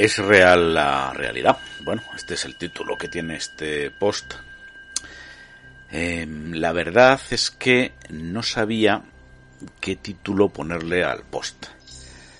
¿Es 0.00 0.16
real 0.16 0.72
la 0.72 1.12
realidad? 1.12 1.58
Bueno, 1.84 2.00
este 2.16 2.32
es 2.32 2.46
el 2.46 2.56
título 2.56 2.96
que 2.96 3.08
tiene 3.08 3.36
este 3.36 3.90
post. 3.90 4.32
Em, 5.90 6.54
la 6.54 6.72
verdad 6.72 7.20
es 7.30 7.50
que 7.50 7.92
no 8.08 8.42
sabía 8.42 9.02
qué 9.78 9.96
título 9.96 10.48
ponerle 10.48 11.04
al 11.04 11.24
post. 11.24 11.66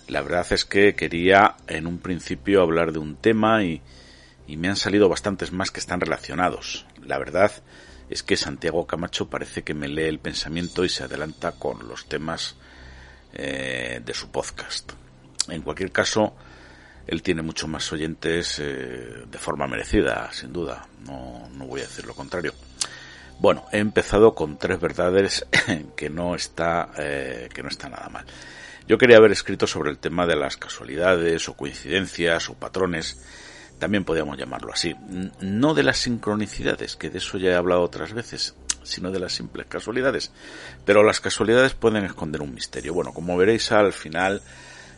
La 0.08 0.22
verdad 0.22 0.46
es 0.52 0.64
que 0.64 0.94
quería 0.94 1.56
en 1.66 1.86
un 1.86 1.98
principio 1.98 2.62
hablar 2.62 2.92
de 2.92 2.98
un 2.98 3.16
tema 3.16 3.62
y, 3.62 3.82
me 4.56 4.68
han 4.70 4.76
salido 4.76 5.10
bastantes 5.10 5.52
más 5.52 5.70
que 5.70 5.80
están 5.80 6.00
relacionados. 6.00 6.86
La 7.04 7.18
verdad 7.18 7.52
es 8.08 8.22
que 8.22 8.38
Santiago 8.38 8.86
Camacho 8.86 9.28
parece 9.28 9.64
que 9.64 9.74
me 9.74 9.88
lee 9.88 10.04
el 10.04 10.18
pensamiento 10.18 10.82
y 10.82 10.88
se 10.88 11.04
adelanta 11.04 11.52
con 11.52 11.86
los 11.86 12.08
temas 12.08 12.56
eh, 13.34 14.00
de 14.02 14.14
su 14.14 14.30
podcast. 14.30 14.92
En 15.48 15.60
cualquier 15.60 15.92
caso, 15.92 16.34
él 17.06 17.22
tiene 17.22 17.42
mucho 17.42 17.66
más 17.68 17.92
oyentes 17.92 18.58
eh, 18.58 19.24
de 19.30 19.38
forma 19.38 19.66
merecida, 19.66 20.30
sin 20.32 20.52
duda. 20.52 20.86
No, 21.06 21.48
no 21.54 21.66
voy 21.66 21.80
a 21.80 21.84
decir 21.84 22.06
lo 22.06 22.14
contrario. 22.14 22.54
Bueno, 23.38 23.66
he 23.72 23.78
empezado 23.78 24.34
con 24.34 24.58
tres 24.58 24.78
verdades 24.80 25.46
que 25.96 26.10
no 26.10 26.34
está 26.34 26.90
eh, 26.98 27.48
que 27.52 27.62
no 27.62 27.68
está 27.68 27.88
nada 27.88 28.08
mal. 28.08 28.26
Yo 28.86 28.98
quería 28.98 29.18
haber 29.18 29.32
escrito 29.32 29.66
sobre 29.66 29.90
el 29.90 29.98
tema 29.98 30.26
de 30.26 30.36
las 30.36 30.56
casualidades 30.56 31.48
o 31.48 31.54
coincidencias 31.54 32.50
o 32.50 32.54
patrones, 32.54 33.22
también 33.78 34.04
podríamos 34.04 34.36
llamarlo 34.36 34.72
así. 34.72 34.94
No 35.40 35.74
de 35.74 35.84
las 35.84 35.98
sincronicidades, 35.98 36.96
que 36.96 37.08
de 37.08 37.18
eso 37.18 37.38
ya 37.38 37.50
he 37.50 37.54
hablado 37.54 37.82
otras 37.82 38.12
veces, 38.12 38.54
sino 38.82 39.10
de 39.10 39.20
las 39.20 39.32
simples 39.32 39.66
casualidades. 39.68 40.32
Pero 40.84 41.02
las 41.02 41.20
casualidades 41.20 41.74
pueden 41.74 42.04
esconder 42.04 42.42
un 42.42 42.52
misterio. 42.52 42.92
Bueno, 42.92 43.12
como 43.12 43.36
veréis 43.36 43.70
al 43.72 43.92
final 43.92 44.42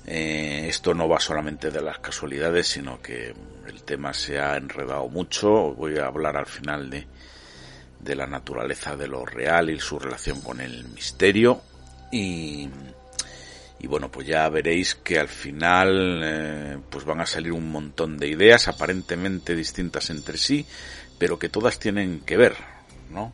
eh, 0.07 0.67
esto 0.69 0.95
no 0.95 1.09
va 1.09 1.21
solamente 1.21 1.71
de 1.71 1.81
las 1.81 1.99
casualidades, 1.99 2.67
sino 2.67 3.01
que 3.01 3.35
el 3.67 3.83
tema 3.85 4.13
se 4.13 4.39
ha 4.39 4.57
enredado 4.57 5.09
mucho. 5.09 5.75
Voy 5.75 5.99
a 5.99 6.07
hablar 6.07 6.37
al 6.37 6.47
final 6.47 6.91
de, 6.91 7.07
la 8.15 8.27
naturaleza 8.27 8.97
de 8.97 9.09
lo 9.09 9.25
real 9.25 9.71
y 9.71 9.79
su 9.79 9.99
relación 9.99 10.41
con 10.41 10.61
el 10.61 10.85
misterio. 10.89 11.63
Y, 12.11 12.69
y 13.79 13.87
bueno, 13.87 14.11
pues 14.11 14.27
ya 14.27 14.49
veréis 14.49 14.97
que 14.97 15.19
al 15.19 15.29
final 15.29 16.21
eh, 16.25 16.79
pues 16.91 17.05
van 17.05 17.21
a 17.21 17.27
salir 17.27 17.53
un 17.53 17.71
montón 17.71 18.19
de 18.19 18.29
ideas 18.29 18.69
aparentemente 18.69 19.55
distintas 19.55 20.11
entre 20.11 20.37
sí, 20.37 20.67
pero 21.19 21.39
que 21.39 21.49
todas 21.49 21.79
tienen 21.79 22.21
que 22.21 22.37
ver, 22.37 22.57
¿no? 23.11 23.33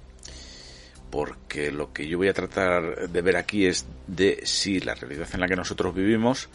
Porque 1.11 1.71
lo 1.71 1.93
que 1.93 2.07
yo 2.07 2.19
voy 2.19 2.29
a 2.29 2.35
tratar 2.35 3.09
de 3.09 3.23
ver 3.23 3.37
aquí 3.37 3.67
es 3.67 3.87
de 4.07 4.41
si 4.45 4.81
la 4.81 4.95
realidad 4.95 5.29
en 5.33 5.41
la 5.41 5.49
que 5.49 5.57
nosotros 5.57 5.95
vivimos 5.95 6.49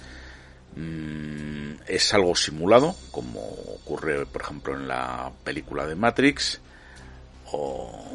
mm, 0.76 1.74
es 1.88 2.14
algo 2.14 2.36
simulado, 2.36 2.96
como 3.12 3.40
ocurre, 3.40 4.26
por 4.26 4.42
ejemplo, 4.42 4.76
en 4.76 4.88
la 4.88 5.32
película 5.44 5.88
de 5.88 5.96
Matrix, 5.96 6.62
o, 7.52 8.06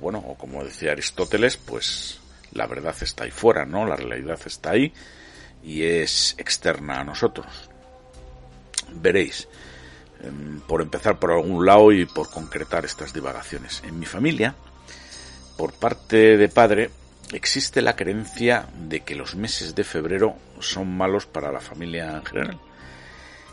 bueno, 0.00 0.18
o 0.18 0.36
como 0.36 0.64
decía 0.64 0.92
Aristóteles, 0.92 1.56
pues 1.56 2.20
la 2.52 2.66
verdad 2.66 2.94
está 3.00 3.24
ahí 3.24 3.30
fuera, 3.30 3.64
¿no? 3.64 3.86
La 3.86 3.96
realidad 3.96 4.38
está 4.44 4.70
ahí 4.70 4.92
y 5.62 5.82
es 5.82 6.34
externa 6.38 7.00
a 7.00 7.04
nosotros. 7.04 7.46
Veréis, 8.92 9.48
em, 10.22 10.60
por 10.60 10.82
empezar 10.82 11.18
por 11.18 11.32
algún 11.32 11.64
lado 11.64 11.90
y 11.92 12.04
por 12.04 12.30
concretar 12.30 12.84
estas 12.84 13.12
divagaciones. 13.12 13.82
En 13.84 13.98
mi 13.98 14.06
familia, 14.06 14.54
por 15.56 15.72
parte 15.72 16.36
de 16.36 16.48
padre 16.48 16.90
existe 17.32 17.82
la 17.82 17.96
creencia 17.96 18.66
de 18.76 19.00
que 19.00 19.14
los 19.14 19.34
meses 19.34 19.74
de 19.74 19.84
febrero 19.84 20.36
son 20.60 20.96
malos 20.96 21.26
para 21.26 21.52
la 21.52 21.60
familia 21.60 22.16
en 22.16 22.24
general. 22.24 22.60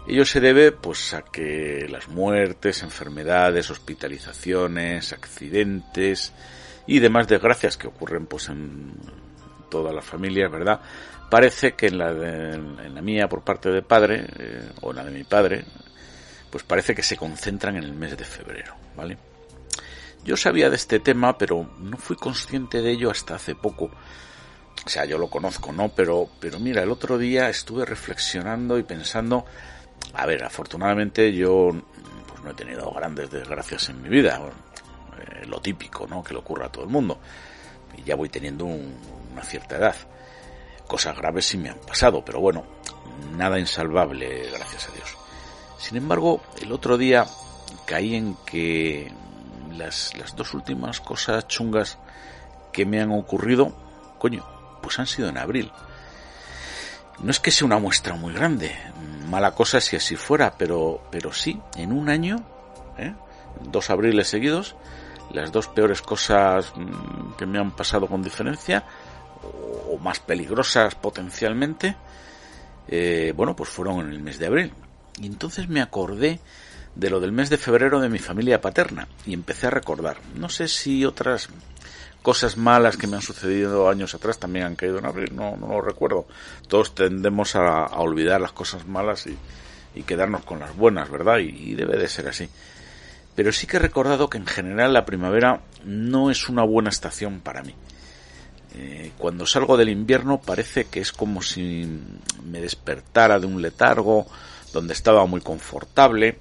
Ello 0.08 0.26
se 0.26 0.40
debe 0.40 0.72
pues 0.72 1.14
a 1.14 1.22
que 1.22 1.88
las 1.90 2.08
muertes, 2.08 2.82
enfermedades, 2.82 3.70
hospitalizaciones, 3.70 5.14
accidentes 5.14 6.34
y 6.88 7.00
demás 7.00 7.28
desgracias 7.28 7.78
que 7.78 7.88
ocurren 7.88 8.26
pues 8.26 8.50
en 8.50 8.94
todas 9.70 9.94
las 9.94 10.04
familias, 10.04 10.52
¿verdad? 10.52 10.82
Parece 11.30 11.74
que 11.74 11.88
en 11.88 11.98
la, 11.98 12.14
de, 12.14 12.54
en 12.54 12.96
la 12.96 13.02
mía 13.02 13.30
por 13.30 13.44
parte 13.44 13.70
de 13.70 13.84
padre 13.84 14.26
eh, 14.38 14.70
o 14.82 14.90
en 14.92 14.98
la 14.98 15.06
de 15.06 15.12
mi 15.12 15.24
padre, 15.24 15.64
pues 16.50 16.64
parece 16.64 16.94
que 16.94 17.04
se 17.04 17.16
concentran 17.16 17.78
en 17.78 17.84
el 17.84 17.94
mes 17.94 18.18
de 18.18 18.26
febrero, 18.26 18.76
¿vale? 18.96 19.18
Yo 20.24 20.38
sabía 20.38 20.70
de 20.70 20.76
este 20.76 21.00
tema, 21.00 21.38
pero 21.38 21.68
no 21.80 21.98
fui 21.98 22.16
consciente 22.16 22.82
de 22.82 22.92
ello 22.92 23.10
hasta 23.10 23.36
hace 23.36 23.56
poco. 23.56 23.90
O 24.86 24.90
sea, 24.90 25.06
yo 25.06 25.18
lo 25.18 25.30
conozco, 25.30 25.72
¿no? 25.72 25.90
Pero, 25.90 26.30
pero 26.40 26.60
mira, 26.60 26.84
el 26.84 26.92
otro 26.92 27.18
día 27.18 27.50
estuve 27.50 27.86
reflexionando 27.86 28.78
y 28.78 28.84
pensando, 28.84 29.46
a 30.14 30.26
ver, 30.26 30.44
afortunadamente 30.44 31.34
yo 31.34 31.70
pues 32.28 32.42
no 32.44 32.52
he 32.52 32.54
tenido 32.54 32.92
grandes 32.92 33.30
desgracias 33.32 33.90
en 33.90 34.02
mi 34.02 34.10
vida, 34.10 34.42
eh, 35.20 35.46
lo 35.46 35.60
típico, 35.60 36.08
¿no? 36.08 36.24
Que 36.24 36.34
le 36.34 36.40
ocurra 36.40 36.68
a 36.68 36.72
todo 36.72 36.84
el 36.84 36.90
mundo. 36.90 37.20
Y 37.98 38.04
ya 38.04 38.16
voy 38.16 38.30
teniendo 38.30 38.66
una 38.66 39.44
cierta 39.44 39.78
edad. 39.78 39.96
Cosas 40.88 41.18
graves 41.18 41.46
sí 41.46 41.58
me 41.58 41.70
han 41.70 41.80
pasado, 41.80 42.24
pero 42.24 42.40
bueno, 42.40 42.64
nada 43.36 43.60
insalvable, 43.60 44.50
gracias 44.52 44.90
a 44.90 44.92
Dios. 44.94 45.18
Sin 45.78 45.98
embargo, 45.98 46.42
el 46.62 46.72
otro 46.72 46.98
día 46.98 47.26
caí 47.86 48.16
en 48.16 48.36
que 48.46 49.12
las, 49.72 50.16
las 50.18 50.36
dos 50.36 50.54
últimas 50.54 51.00
cosas 51.00 51.48
chungas 51.48 51.98
que 52.72 52.86
me 52.86 53.02
han 53.02 53.12
ocurrido, 53.12 53.74
coño, 54.18 54.46
pues 54.82 55.00
han 55.00 55.08
sido 55.08 55.30
en 55.30 55.38
abril. 55.38 55.72
No 57.20 57.32
es 57.32 57.40
que 57.40 57.52
sea 57.52 57.66
una 57.66 57.78
muestra 57.78 58.16
muy 58.16 58.34
grande, 58.34 58.76
mala 59.30 59.52
cosa 59.52 59.80
si 59.80 59.96
así 59.96 60.16
fuera, 60.16 60.56
pero, 60.58 61.04
pero 61.12 61.32
sí, 61.32 61.60
en 61.76 61.92
un 61.92 62.10
año, 62.10 62.44
¿eh? 62.98 63.14
dos 63.62 63.90
abriles 63.90 64.28
seguidos, 64.28 64.76
las 65.32 65.52
dos 65.52 65.68
peores 65.68 66.02
cosas 66.02 66.74
mm, 66.76 67.34
que 67.38 67.46
me 67.46 67.60
han 67.60 67.72
pasado 67.72 68.08
con 68.08 68.24
diferencia, 68.24 68.84
o, 69.44 69.98
más 69.98 70.20
peligrosas 70.20 70.96
potencialmente, 70.96 71.96
eh, 72.88 73.34
bueno, 73.36 73.56
pues 73.56 73.70
fueron 73.70 74.00
en 74.02 74.12
el 74.12 74.22
mes 74.22 74.40
de 74.40 74.48
abril. 74.48 74.74
Y 75.20 75.28
entonces 75.28 75.70
me 75.70 75.82
acordé 75.82 76.40
de 76.96 77.10
lo 77.10 77.20
del 77.20 77.32
mes 77.32 77.50
de 77.50 77.58
febrero 77.58 78.00
de 78.00 78.10
mi 78.10 78.20
familia 78.20 78.62
paterna 78.62 79.08
y 79.26 79.34
empecé 79.34 79.68
a 79.68 79.72
recordar. 79.72 80.18
No 80.36 80.50
sé 80.50 80.68
si 80.68 81.06
otras 81.06 81.50
cosas 82.22 82.58
malas 82.58 82.98
que 82.98 83.08
me 83.08 83.16
han 83.16 83.22
sucedido 83.22 83.90
años 83.90 84.14
atrás 84.14 84.40
también 84.40 84.66
han 84.66 84.76
caído 84.76 85.00
en 85.00 85.06
abril, 85.06 85.36
no, 85.36 85.58
no 85.58 85.68
lo 85.68 85.82
recuerdo. 85.82 86.28
Todos 86.68 86.94
tendemos 86.94 87.56
a, 87.56 87.86
olvidar 87.98 88.42
las 88.42 88.52
cosas 88.52 88.88
malas 88.88 89.28
y, 89.28 89.38
quedarnos 90.04 90.44
con 90.44 90.60
las 90.60 90.76
buenas, 90.76 91.10
¿verdad? 91.10 91.40
Y, 91.40 91.76
debe 91.76 91.98
de 91.98 92.08
ser 92.08 92.28
así. 92.28 92.50
Pero 93.36 93.52
sí 93.52 93.66
que 93.66 93.78
he 93.78 93.80
recordado 93.80 94.30
que 94.30 94.38
en 94.38 94.46
general 94.46 94.94
la 94.94 95.06
primavera 95.06 95.62
no 95.86 96.30
es 96.30 96.50
una 96.50 96.64
buena 96.64 96.90
estación 96.90 97.40
para 97.40 97.64
mí. 97.64 97.74
Eh, 98.74 99.12
cuando 99.18 99.46
salgo 99.46 99.76
del 99.76 99.90
invierno 99.90 100.40
parece 100.40 100.86
que 100.86 101.02
es 101.02 101.12
como 101.12 101.42
si 101.42 101.86
me 102.46 102.62
despertara 102.62 103.38
de 103.38 103.46
un 103.46 103.62
letargo 103.62 104.28
donde 104.72 104.94
estaba 104.94 105.26
muy 105.26 105.42
confortable, 105.42 106.40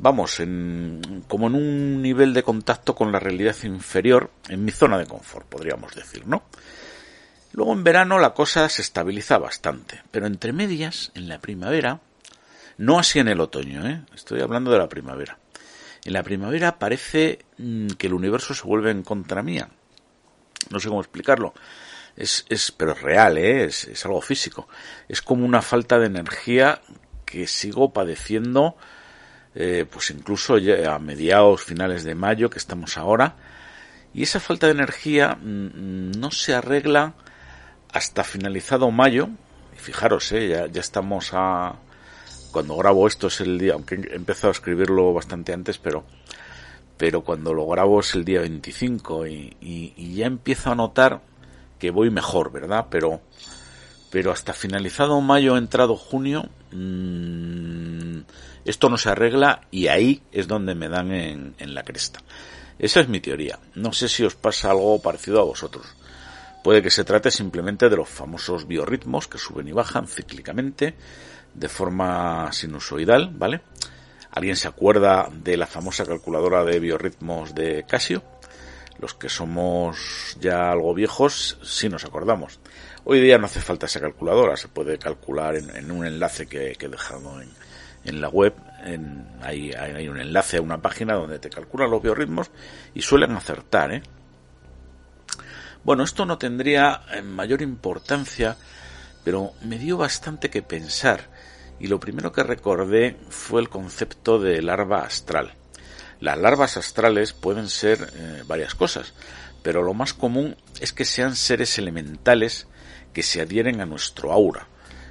vamos, 0.00 0.40
en, 0.40 1.24
como 1.28 1.48
en 1.48 1.54
un 1.54 2.02
nivel 2.02 2.32
de 2.32 2.42
contacto 2.42 2.94
con 2.94 3.12
la 3.12 3.18
realidad 3.18 3.56
inferior, 3.64 4.30
en 4.48 4.64
mi 4.64 4.72
zona 4.72 4.98
de 4.98 5.06
confort, 5.06 5.46
podríamos 5.46 5.94
decir, 5.94 6.26
¿no? 6.26 6.44
Luego 7.52 7.72
en 7.72 7.84
verano 7.84 8.18
la 8.18 8.34
cosa 8.34 8.68
se 8.68 8.82
estabiliza 8.82 9.38
bastante, 9.38 10.02
pero 10.10 10.26
entre 10.26 10.52
medias, 10.52 11.10
en 11.14 11.28
la 11.28 11.40
primavera, 11.40 12.00
no 12.76 12.98
así 12.98 13.18
en 13.18 13.28
el 13.28 13.40
otoño, 13.40 13.86
¿eh? 13.88 14.02
estoy 14.14 14.40
hablando 14.40 14.70
de 14.70 14.78
la 14.78 14.88
primavera. 14.88 15.38
En 16.04 16.12
la 16.12 16.22
primavera 16.22 16.78
parece 16.78 17.40
mm, 17.58 17.88
que 17.90 18.06
el 18.06 18.14
universo 18.14 18.54
se 18.54 18.66
vuelve 18.66 18.90
en 18.90 19.02
contra 19.02 19.42
mía. 19.42 19.68
No 20.70 20.78
sé 20.78 20.88
cómo 20.88 21.00
explicarlo. 21.00 21.54
Es, 22.16 22.46
es, 22.48 22.70
pero 22.70 22.92
es 22.92 23.02
real, 23.02 23.38
¿eh? 23.38 23.64
es, 23.64 23.84
es 23.84 24.04
algo 24.04 24.20
físico. 24.20 24.68
Es 25.08 25.22
como 25.22 25.44
una 25.44 25.62
falta 25.62 25.98
de 25.98 26.06
energía 26.06 26.80
que 27.24 27.46
sigo 27.46 27.92
padeciendo 27.92 28.76
eh, 29.60 29.84
pues 29.90 30.10
incluso 30.10 30.56
ya 30.56 30.94
a 30.94 31.00
mediados, 31.00 31.64
finales 31.64 32.04
de 32.04 32.14
mayo, 32.14 32.48
que 32.48 32.60
estamos 32.60 32.96
ahora, 32.96 33.34
y 34.14 34.22
esa 34.22 34.38
falta 34.38 34.66
de 34.66 34.72
energía 34.72 35.34
mm, 35.34 36.12
no 36.12 36.30
se 36.30 36.54
arregla 36.54 37.14
hasta 37.92 38.22
finalizado 38.22 38.88
mayo, 38.92 39.28
y 39.76 39.80
fijaros, 39.80 40.30
eh, 40.30 40.48
ya, 40.48 40.66
ya 40.68 40.80
estamos 40.80 41.30
a... 41.32 41.74
Cuando 42.52 42.76
grabo 42.76 43.08
esto 43.08 43.26
es 43.26 43.40
el 43.40 43.58
día, 43.58 43.72
aunque 43.72 43.96
he 43.96 44.14
empezado 44.14 44.48
a 44.48 44.52
escribirlo 44.52 45.12
bastante 45.12 45.52
antes, 45.52 45.78
pero 45.78 46.04
pero 46.96 47.22
cuando 47.22 47.54
lo 47.54 47.66
grabo 47.66 48.00
es 48.00 48.14
el 48.14 48.24
día 48.24 48.40
25 48.40 49.26
y, 49.28 49.56
y, 49.60 50.14
ya 50.14 50.26
empiezo 50.26 50.70
a 50.70 50.74
notar 50.74 51.22
que 51.78 51.90
voy 51.90 52.10
mejor, 52.10 52.50
¿verdad? 52.50 52.86
Pero, 52.90 53.20
pero 54.10 54.32
hasta 54.32 54.52
finalizado 54.52 55.20
mayo, 55.20 55.56
entrado 55.56 55.94
junio, 55.94 56.48
mmm, 56.72 58.18
esto 58.70 58.88
no 58.88 58.98
se 58.98 59.10
arregla 59.10 59.62
y 59.70 59.88
ahí 59.88 60.22
es 60.32 60.48
donde 60.48 60.74
me 60.74 60.88
dan 60.88 61.12
en, 61.12 61.54
en 61.58 61.74
la 61.74 61.82
cresta. 61.82 62.20
Esa 62.78 63.00
es 63.00 63.08
mi 63.08 63.20
teoría. 63.20 63.58
No 63.74 63.92
sé 63.92 64.08
si 64.08 64.24
os 64.24 64.34
pasa 64.34 64.70
algo 64.70 65.00
parecido 65.02 65.40
a 65.40 65.44
vosotros. 65.44 65.86
Puede 66.62 66.82
que 66.82 66.90
se 66.90 67.04
trate 67.04 67.30
simplemente 67.30 67.88
de 67.88 67.96
los 67.96 68.08
famosos 68.08 68.66
biorritmos 68.66 69.26
que 69.26 69.38
suben 69.38 69.68
y 69.68 69.72
bajan 69.72 70.06
cíclicamente 70.06 70.94
de 71.54 71.68
forma 71.68 72.52
sinusoidal, 72.52 73.30
¿vale? 73.32 73.62
¿Alguien 74.30 74.56
se 74.56 74.68
acuerda 74.68 75.28
de 75.32 75.56
la 75.56 75.66
famosa 75.66 76.04
calculadora 76.04 76.64
de 76.64 76.78
biorritmos 76.78 77.54
de 77.54 77.84
Casio? 77.88 78.22
Los 78.98 79.14
que 79.14 79.28
somos 79.28 80.36
ya 80.40 80.70
algo 80.70 80.92
viejos, 80.94 81.58
sí 81.62 81.88
nos 81.88 82.04
acordamos. 82.04 82.60
Hoy 83.04 83.20
día 83.20 83.38
no 83.38 83.46
hace 83.46 83.60
falta 83.60 83.86
esa 83.86 84.00
calculadora, 84.00 84.56
se 84.56 84.68
puede 84.68 84.98
calcular 84.98 85.56
en, 85.56 85.90
un 85.90 86.04
enlace 86.04 86.46
que, 86.46 86.76
he 86.78 86.88
dejado 86.88 87.40
en, 87.40 87.50
la 88.12 88.28
web. 88.28 88.54
En, 88.84 89.26
hay, 89.42 90.08
un 90.08 90.20
enlace 90.20 90.58
a 90.58 90.62
una 90.62 90.80
página 90.80 91.14
donde 91.14 91.38
te 91.38 91.50
calculan 91.50 91.90
los 91.90 92.02
biorritmos 92.02 92.50
y 92.94 93.02
suelen 93.02 93.32
acertar. 93.32 93.92
¿eh? 93.92 94.02
Bueno, 95.84 96.04
esto 96.04 96.24
no 96.26 96.38
tendría 96.38 97.02
mayor 97.24 97.62
importancia, 97.62 98.56
pero 99.24 99.52
me 99.62 99.78
dio 99.78 99.96
bastante 99.96 100.50
que 100.50 100.62
pensar 100.62 101.28
y 101.80 101.86
lo 101.86 102.00
primero 102.00 102.32
que 102.32 102.42
recordé 102.42 103.16
fue 103.28 103.60
el 103.60 103.68
concepto 103.68 104.38
de 104.38 104.62
larva 104.62 105.00
astral. 105.00 105.54
Las 106.20 106.38
larvas 106.38 106.76
astrales 106.76 107.32
pueden 107.32 107.68
ser 107.68 108.10
eh, 108.14 108.42
varias 108.46 108.74
cosas, 108.74 109.14
pero 109.62 109.82
lo 109.82 109.94
más 109.94 110.14
común 110.14 110.56
es 110.80 110.92
que 110.92 111.04
sean 111.04 111.36
seres 111.36 111.78
elementales 111.78 112.66
que 113.12 113.22
se 113.22 113.40
adhieren 113.40 113.80
a 113.80 113.86
nuestro 113.86 114.32
aura, 114.32 114.67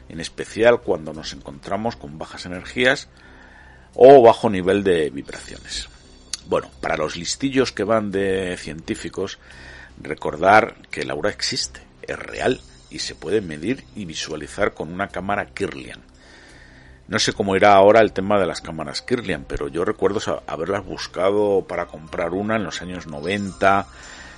en 0.09 0.19
especial 0.19 0.81
cuando 0.81 1.13
nos 1.13 1.33
encontramos 1.33 1.95
con 1.95 2.18
bajas 2.18 2.45
energías 2.45 3.09
o 3.94 4.21
bajo 4.21 4.50
nivel 4.50 4.83
de 4.83 5.09
vibraciones. 5.09 5.89
Bueno, 6.48 6.69
para 6.81 6.98
los 6.98 7.18
listillos 7.18 7.71
que 7.71 7.83
van 7.83 8.12
de 8.12 8.56
científicos, 8.57 9.39
recordar 10.01 10.75
que 10.89 11.01
el 11.01 11.09
aura 11.09 11.30
existe, 11.30 11.81
es 12.01 12.18
real 12.18 12.62
y 12.89 13.00
se 13.00 13.15
puede 13.15 13.42
medir 13.42 13.83
y 13.95 14.06
visualizar 14.06 14.74
con 14.74 14.94
una 14.94 15.09
cámara 15.09 15.48
Kirlian. 15.48 16.01
No 17.07 17.19
sé 17.19 17.31
cómo 17.33 17.56
irá 17.56 17.74
ahora 17.74 18.01
el 18.01 18.12
tema 18.12 18.38
de 18.39 18.45
las 18.45 18.62
cámaras 18.62 19.01
Kirlian, 19.01 19.45
pero 19.45 19.69
yo 19.69 19.86
recuerdo 19.86 20.44
haberlas 20.45 20.86
buscado 20.86 21.65
para 21.68 21.88
comprar 21.88 22.31
una 22.31 22.57
en 22.57 22.65
los 22.65 22.81
años 22.81 23.07
90 23.07 23.88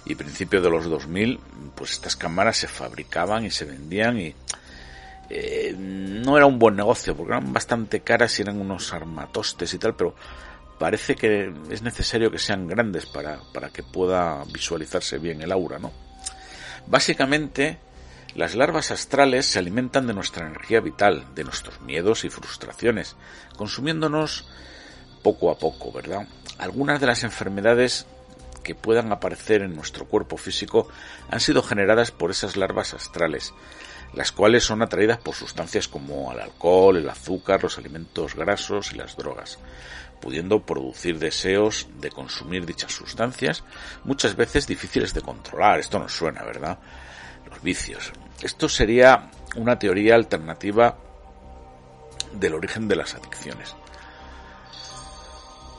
y 0.05 0.15
principios 0.15 0.61
de 0.61 0.69
los 0.69 0.85
2000. 0.85 1.39
Pues 1.75 1.91
estas 1.91 2.15
cámaras 2.15 2.57
se 2.57 2.67
fabricaban 2.67 3.43
y 3.45 3.51
se 3.51 3.65
vendían 3.65 4.19
y 4.19 4.35
eh, 5.29 5.75
no 5.77 6.37
era 6.37 6.45
un 6.45 6.57
buen 6.57 6.75
negocio 6.75 7.15
porque 7.15 7.33
eran 7.33 7.53
bastante 7.53 8.01
caras 8.01 8.37
y 8.39 8.41
eran 8.41 8.59
unos 8.59 8.93
armatostes 8.93 9.73
y 9.73 9.77
tal, 9.77 9.95
pero 9.95 10.15
parece 10.79 11.15
que 11.15 11.53
es 11.69 11.81
necesario 11.81 12.31
que 12.31 12.39
sean 12.39 12.67
grandes 12.67 13.05
para, 13.05 13.39
para 13.53 13.69
que 13.69 13.83
pueda 13.83 14.43
visualizarse 14.51 15.17
bien 15.17 15.41
el 15.41 15.51
aura, 15.51 15.77
¿no? 15.77 15.91
Básicamente, 16.87 17.77
las 18.35 18.55
larvas 18.55 18.89
astrales 18.91 19.45
se 19.45 19.59
alimentan 19.59 20.07
de 20.07 20.13
nuestra 20.13 20.47
energía 20.47 20.79
vital, 20.79 21.25
de 21.35 21.43
nuestros 21.43 21.81
miedos 21.81 22.23
y 22.25 22.29
frustraciones, 22.29 23.15
consumiéndonos 23.57 24.47
poco 25.21 25.51
a 25.51 25.57
poco, 25.57 25.91
¿verdad? 25.91 26.27
Algunas 26.57 26.99
de 26.99 27.07
las 27.07 27.23
enfermedades 27.23 28.07
que 28.63 28.75
puedan 28.75 29.11
aparecer 29.11 29.61
en 29.61 29.75
nuestro 29.75 30.05
cuerpo 30.05 30.37
físico 30.37 30.87
han 31.29 31.39
sido 31.39 31.61
generadas 31.61 32.11
por 32.11 32.31
esas 32.31 32.55
larvas 32.55 32.93
astrales, 32.93 33.53
las 34.13 34.31
cuales 34.31 34.63
son 34.63 34.81
atraídas 34.81 35.19
por 35.19 35.35
sustancias 35.35 35.87
como 35.87 36.31
el 36.31 36.39
alcohol, 36.39 36.97
el 36.97 37.09
azúcar, 37.09 37.63
los 37.63 37.77
alimentos 37.77 38.35
grasos 38.35 38.91
y 38.93 38.95
las 38.95 39.15
drogas, 39.15 39.59
pudiendo 40.19 40.65
producir 40.65 41.19
deseos 41.19 41.87
de 41.99 42.09
consumir 42.09 42.65
dichas 42.65 42.91
sustancias, 42.91 43.63
muchas 44.03 44.35
veces 44.35 44.67
difíciles 44.67 45.13
de 45.13 45.21
controlar. 45.21 45.79
Esto 45.79 45.99
nos 45.99 46.13
suena, 46.13 46.43
¿verdad? 46.43 46.79
los 47.49 47.61
vicios. 47.61 48.11
Esto 48.41 48.69
sería 48.69 49.29
una 49.55 49.77
teoría 49.77 50.15
alternativa 50.15 50.97
del 52.33 52.53
origen 52.53 52.87
de 52.87 52.95
las 52.95 53.15
adicciones. 53.15 53.75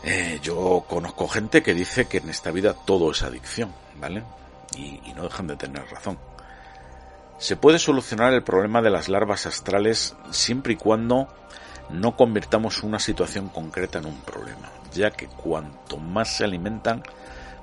Eh, 0.03 0.41
yo 0.43 0.85
conozco 0.88 1.29
gente 1.29 1.62
que 1.62 1.75
dice 1.75 2.09
que 2.09 2.19
en 2.19 2.31
esta 2.31 2.50
vida 2.50 2.75
todo 2.75 3.11
es 3.11 3.23
adicción, 3.23 3.73
¿vale? 4.00 4.23
Y, 4.77 5.00
y 5.05 5.12
no 5.15 5.25
dejan 5.25 5.47
de 5.47 5.56
tener 5.56 5.85
razón. 5.91 6.19
Se 7.41 7.57
puede 7.57 7.79
solucionar 7.79 8.35
el 8.35 8.43
problema 8.43 8.83
de 8.83 8.91
las 8.91 9.09
larvas 9.09 9.47
astrales 9.47 10.15
siempre 10.31 10.75
y 10.75 10.77
cuando 10.77 11.27
no 11.89 12.15
convirtamos 12.15 12.83
una 12.83 12.99
situación 12.99 13.49
concreta 13.49 13.99
en 13.99 14.05
un 14.05 14.21
problema, 14.21 14.71
ya 14.93 15.11
que 15.11 15.27
cuanto 15.27 15.97
más 15.97 16.37
se 16.37 16.45
alimentan, 16.45 17.03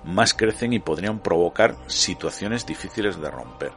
más 0.03 0.33
crecen 0.33 0.73
y 0.73 0.79
podrían 0.79 1.19
provocar 1.19 1.75
situaciones 1.85 2.65
difíciles 2.65 3.21
de 3.21 3.29
romper. 3.29 3.71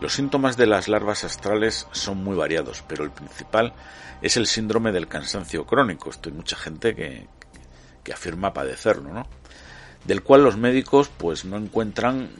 Los 0.00 0.14
síntomas 0.14 0.56
de 0.56 0.66
las 0.66 0.88
larvas 0.88 1.24
astrales 1.24 1.86
son 1.92 2.24
muy 2.24 2.34
variados, 2.34 2.82
pero 2.88 3.04
el 3.04 3.10
principal 3.10 3.74
es 4.22 4.38
el 4.38 4.46
síndrome 4.46 4.92
del 4.92 5.08
cansancio 5.08 5.66
crónico. 5.66 6.08
Esto 6.08 6.30
hay 6.30 6.36
mucha 6.36 6.56
gente 6.56 6.94
que, 6.94 7.28
que 8.02 8.14
afirma 8.14 8.54
padecerlo, 8.54 9.12
¿no? 9.12 9.26
Del 10.06 10.22
cual 10.22 10.42
los 10.42 10.56
médicos 10.56 11.10
pues 11.18 11.44
no 11.44 11.58
encuentran 11.58 12.30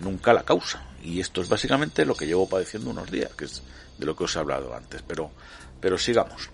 nunca 0.00 0.32
la 0.32 0.42
causa. 0.42 0.82
Y 1.02 1.20
esto 1.20 1.42
es 1.42 1.48
básicamente 1.48 2.04
lo 2.04 2.14
que 2.14 2.26
llevo 2.26 2.48
padeciendo 2.48 2.90
unos 2.90 3.10
días, 3.10 3.32
que 3.34 3.46
es 3.46 3.62
de 3.98 4.06
lo 4.06 4.16
que 4.16 4.24
os 4.24 4.36
he 4.36 4.38
hablado 4.38 4.74
antes. 4.74 5.02
Pero, 5.02 5.30
pero 5.80 5.98
sigamos. 5.98 6.50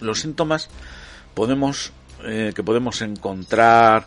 Los 0.00 0.20
síntomas 0.20 0.68
podemos, 1.34 1.92
eh, 2.24 2.52
que 2.54 2.62
podemos 2.62 3.00
encontrar 3.02 4.06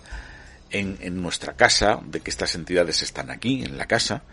en, 0.69 0.97
en 1.01 1.21
nuestra 1.21 1.53
casa, 1.53 1.99
de 2.05 2.21
que 2.21 2.29
estas 2.29 2.55
entidades 2.55 3.01
están 3.01 3.31
aquí, 3.31 3.63
en 3.63 3.77
la 3.77 3.87
casa, 3.87 4.23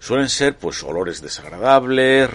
Suelen 0.00 0.30
ser 0.30 0.56
pues 0.56 0.82
olores 0.82 1.20
desagradables, 1.20 2.30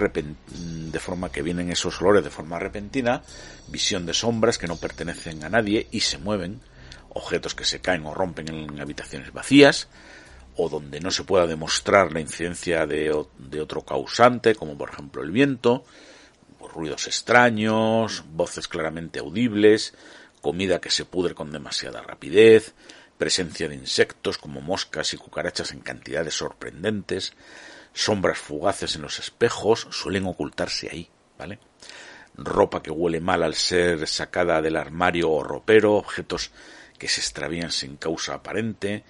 de 0.54 1.00
forma 1.00 1.32
que 1.32 1.42
vienen 1.42 1.72
esos 1.72 2.00
olores 2.00 2.24
de 2.24 2.30
forma 2.30 2.60
repentina, 2.60 3.24
visión 3.68 4.06
de 4.06 4.14
sombras 4.14 4.60
que 4.60 4.68
no 4.68 4.78
pertenecen 4.78 5.44
a 5.44 5.50
nadie 5.50 5.88
y 5.90 6.02
se 6.02 6.20
mueven, 6.20 6.62
objetos 7.10 7.56
que 7.56 7.66
se 7.66 7.82
caen 7.82 8.06
o 8.06 8.14
rompen 8.14 8.50
en 8.50 8.80
habitaciones 8.80 9.34
vacías, 9.34 9.88
o 10.58 10.70
donde 10.70 11.00
no 11.00 11.12
se 11.12 11.24
pueda 11.24 11.48
demostrar 11.48 12.14
la 12.14 12.20
incidencia 12.20 12.86
de, 12.86 13.26
de 13.38 13.62
otro 13.62 13.82
causante, 13.82 14.56
como 14.56 14.78
por 14.78 14.90
ejemplo 14.90 15.24
el 15.24 15.32
viento, 15.32 15.86
ruidos 16.74 17.08
extraños, 17.08 18.24
voces 18.34 18.68
claramente 18.68 19.20
audibles, 19.20 19.94
comida 20.42 20.80
que 20.80 20.92
se 20.92 21.06
pudre 21.06 21.34
con 21.34 21.52
demasiada 21.52 22.02
rapidez, 22.02 22.74
presencia 23.18 23.68
de 23.68 23.76
insectos 23.76 24.38
como 24.38 24.62
moscas 24.62 25.14
y 25.14 25.18
cucarachas 25.18 25.72
en 25.72 25.80
cantidades 25.80 26.36
sorprendentes, 26.36 27.34
sombras 27.94 28.38
fugaces 28.38 28.96
en 28.96 29.02
los 29.02 29.20
espejos 29.20 29.88
suelen 29.90 30.26
ocultarse 30.26 30.90
ahí, 30.92 31.10
¿vale? 31.38 31.60
Ropa 32.36 32.84
que 32.84 32.92
huele 32.92 33.22
mal 33.22 33.44
al 33.44 33.56
ser 33.56 34.06
sacada 34.08 34.62
del 34.62 34.76
armario 34.76 35.32
o 35.32 35.44
ropero, 35.44 35.94
objetos 35.94 36.52
que 36.98 37.08
se 37.08 37.22
extravían 37.22 37.72
sin 37.72 37.96
causa 37.96 38.36
aparente, 38.36 39.06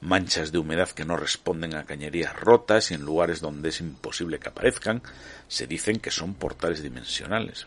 manchas 0.00 0.52
de 0.52 0.58
humedad 0.58 0.90
que 0.90 1.04
no 1.04 1.16
responden 1.16 1.74
a 1.74 1.84
cañerías 1.84 2.38
rotas 2.38 2.90
y 2.90 2.94
en 2.94 3.02
lugares 3.02 3.40
donde 3.40 3.70
es 3.70 3.80
imposible 3.80 4.38
que 4.38 4.48
aparezcan, 4.48 5.02
se 5.48 5.66
dicen 5.66 5.98
que 5.98 6.10
son 6.10 6.34
portales 6.34 6.82
dimensionales. 6.82 7.64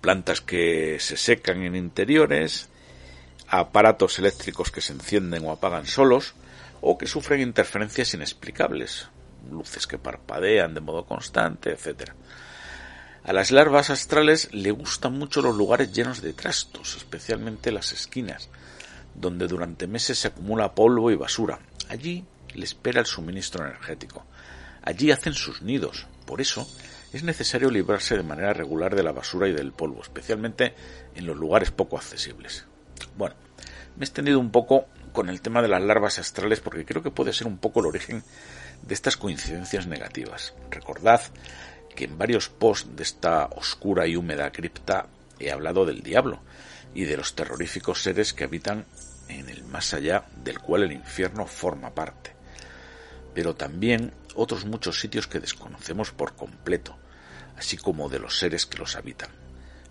Plantas 0.00 0.40
que 0.40 0.98
se 1.00 1.16
secan 1.16 1.62
en 1.62 1.76
interiores, 1.76 2.68
aparatos 3.48 4.18
eléctricos 4.18 4.70
que 4.70 4.80
se 4.80 4.92
encienden 4.92 5.44
o 5.44 5.52
apagan 5.52 5.86
solos 5.86 6.34
o 6.80 6.98
que 6.98 7.06
sufren 7.06 7.40
interferencias 7.40 8.14
inexplicables, 8.14 9.08
luces 9.50 9.86
que 9.86 9.98
parpadean 9.98 10.74
de 10.74 10.80
modo 10.80 11.04
constante, 11.04 11.70
etc. 11.70 12.12
A 13.24 13.32
las 13.32 13.50
larvas 13.50 13.90
astrales 13.90 14.52
le 14.52 14.72
gustan 14.72 15.16
mucho 15.18 15.42
los 15.42 15.56
lugares 15.56 15.92
llenos 15.92 16.22
de 16.22 16.32
trastos, 16.32 16.96
especialmente 16.96 17.70
las 17.70 17.92
esquinas, 17.92 18.48
donde 19.14 19.46
durante 19.46 19.86
meses 19.86 20.18
se 20.18 20.28
acumula 20.28 20.74
polvo 20.74 21.10
y 21.10 21.16
basura. 21.16 21.58
Allí 21.88 22.24
le 22.54 22.64
espera 22.64 23.00
el 23.00 23.06
suministro 23.06 23.64
energético. 23.64 24.24
Allí 24.82 25.10
hacen 25.10 25.34
sus 25.34 25.62
nidos. 25.62 26.06
Por 26.26 26.40
eso, 26.40 26.66
es 27.12 27.22
necesario 27.22 27.70
librarse 27.70 28.16
de 28.16 28.22
manera 28.22 28.52
regular 28.52 28.94
de 28.94 29.02
la 29.02 29.12
basura 29.12 29.48
y 29.48 29.52
del 29.52 29.72
polvo, 29.72 30.02
especialmente 30.02 30.74
en 31.14 31.26
los 31.26 31.36
lugares 31.36 31.70
poco 31.70 31.96
accesibles. 31.96 32.64
Bueno, 33.16 33.34
me 33.96 34.04
he 34.04 34.06
extendido 34.06 34.38
un 34.38 34.50
poco 34.50 34.86
con 35.12 35.28
el 35.28 35.42
tema 35.42 35.60
de 35.60 35.68
las 35.68 35.82
larvas 35.82 36.18
astrales 36.18 36.60
porque 36.60 36.86
creo 36.86 37.02
que 37.02 37.10
puede 37.10 37.32
ser 37.32 37.46
un 37.46 37.58
poco 37.58 37.80
el 37.80 37.86
origen 37.86 38.22
de 38.82 38.94
estas 38.94 39.16
coincidencias 39.16 39.86
negativas. 39.86 40.54
Recordad 40.70 41.20
que 41.94 42.04
en 42.04 42.16
varios 42.16 42.48
posts 42.48 42.96
de 42.96 43.02
esta 43.02 43.46
oscura 43.46 44.06
y 44.06 44.16
húmeda 44.16 44.50
cripta 44.50 45.06
he 45.38 45.50
hablado 45.50 45.84
del 45.84 46.02
diablo 46.02 46.40
y 46.94 47.04
de 47.04 47.16
los 47.16 47.34
terroríficos 47.34 48.02
seres 48.02 48.32
que 48.32 48.44
habitan 48.44 48.86
en 49.28 49.48
el 49.48 49.64
más 49.64 49.94
allá 49.94 50.24
del 50.36 50.58
cual 50.58 50.82
el 50.84 50.92
infierno 50.92 51.46
forma 51.46 51.94
parte. 51.94 52.34
Pero 53.34 53.54
también 53.54 54.12
otros 54.34 54.64
muchos 54.64 55.00
sitios 55.00 55.26
que 55.26 55.40
desconocemos 55.40 56.10
por 56.12 56.34
completo, 56.34 56.96
así 57.56 57.76
como 57.76 58.08
de 58.08 58.18
los 58.18 58.38
seres 58.38 58.66
que 58.66 58.78
los 58.78 58.96
habitan. 58.96 59.30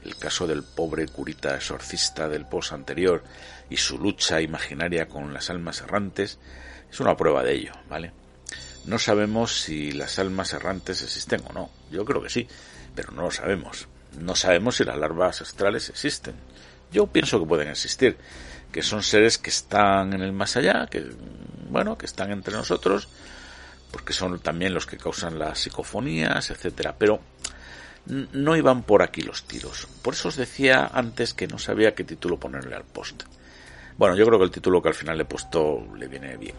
El 0.03 0.15
caso 0.15 0.47
del 0.47 0.63
pobre 0.63 1.07
curita 1.07 1.55
exorcista 1.55 2.27
del 2.27 2.45
post 2.45 2.73
anterior 2.73 3.23
y 3.69 3.77
su 3.77 3.99
lucha 3.99 4.41
imaginaria 4.41 5.07
con 5.07 5.33
las 5.33 5.49
almas 5.49 5.81
errantes 5.81 6.39
es 6.91 6.99
una 6.99 7.15
prueba 7.15 7.43
de 7.43 7.53
ello, 7.53 7.73
¿vale? 7.87 8.11
No 8.85 8.97
sabemos 8.97 9.61
si 9.61 9.91
las 9.91 10.17
almas 10.17 10.53
errantes 10.53 11.03
existen 11.03 11.41
o 11.47 11.53
no. 11.53 11.69
Yo 11.91 12.03
creo 12.03 12.21
que 12.21 12.29
sí, 12.29 12.47
pero 12.95 13.11
no 13.11 13.23
lo 13.23 13.31
sabemos. 13.31 13.87
No 14.19 14.35
sabemos 14.35 14.77
si 14.77 14.83
las 14.83 14.97
larvas 14.97 15.41
astrales 15.41 15.89
existen. 15.89 16.35
Yo 16.91 17.07
pienso 17.07 17.39
que 17.39 17.45
pueden 17.45 17.69
existir, 17.69 18.17
que 18.71 18.81
son 18.81 19.03
seres 19.03 19.37
que 19.37 19.49
están 19.49 20.13
en 20.13 20.21
el 20.21 20.33
más 20.33 20.55
allá, 20.57 20.87
que 20.87 21.05
bueno, 21.69 21.97
que 21.97 22.05
están 22.05 22.31
entre 22.31 22.53
nosotros, 22.53 23.07
porque 23.91 24.13
son 24.13 24.39
también 24.39 24.73
los 24.73 24.85
que 24.85 24.97
causan 24.97 25.39
las 25.39 25.59
psicofonías, 25.59 26.49
etcétera, 26.49 26.95
pero 26.97 27.21
no 28.05 28.55
iban 28.55 28.83
por 28.83 29.03
aquí 29.03 29.21
los 29.21 29.43
tiros. 29.43 29.87
Por 30.01 30.13
eso 30.13 30.29
os 30.29 30.35
decía 30.35 30.89
antes 30.93 31.33
que 31.33 31.47
no 31.47 31.59
sabía 31.59 31.93
qué 31.93 32.03
título 32.03 32.39
ponerle 32.39 32.75
al 32.75 32.83
post. 32.83 33.23
Bueno, 33.97 34.15
yo 34.15 34.25
creo 34.25 34.39
que 34.39 34.45
el 34.45 34.51
título 34.51 34.81
que 34.81 34.89
al 34.89 34.95
final 34.95 35.17
le 35.17 35.23
he 35.23 35.27
puesto 35.27 35.85
le 35.95 36.07
viene 36.07 36.37
bien. 36.37 36.55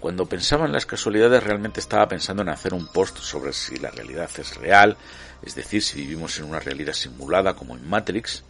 Cuando 0.00 0.24
pensaba 0.24 0.64
en 0.64 0.72
las 0.72 0.86
casualidades 0.86 1.42
realmente 1.42 1.80
estaba 1.80 2.08
pensando 2.08 2.42
en 2.42 2.48
hacer 2.48 2.72
un 2.72 2.86
post 2.86 3.18
sobre 3.18 3.52
si 3.52 3.76
la 3.76 3.90
realidad 3.90 4.30
es 4.38 4.56
real, 4.56 4.96
es 5.42 5.54
decir, 5.54 5.82
si 5.82 6.00
vivimos 6.00 6.38
en 6.38 6.46
una 6.46 6.58
realidad 6.58 6.94
simulada 6.94 7.54
como 7.54 7.76
en 7.76 7.86
Matrix. 7.86 8.42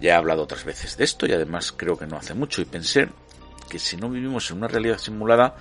Ya 0.00 0.12
he 0.12 0.16
hablado 0.16 0.42
otras 0.42 0.64
veces 0.64 0.96
de 0.96 1.04
esto 1.04 1.26
y 1.26 1.32
además 1.32 1.72
creo 1.72 1.96
que 1.96 2.06
no 2.06 2.16
hace 2.16 2.34
mucho 2.34 2.60
y 2.60 2.66
pensé 2.66 3.08
que 3.68 3.78
si 3.78 3.96
no 3.96 4.10
vivimos 4.10 4.50
en 4.50 4.58
una 4.58 4.68
realidad 4.68 4.98
simulada, 4.98 5.56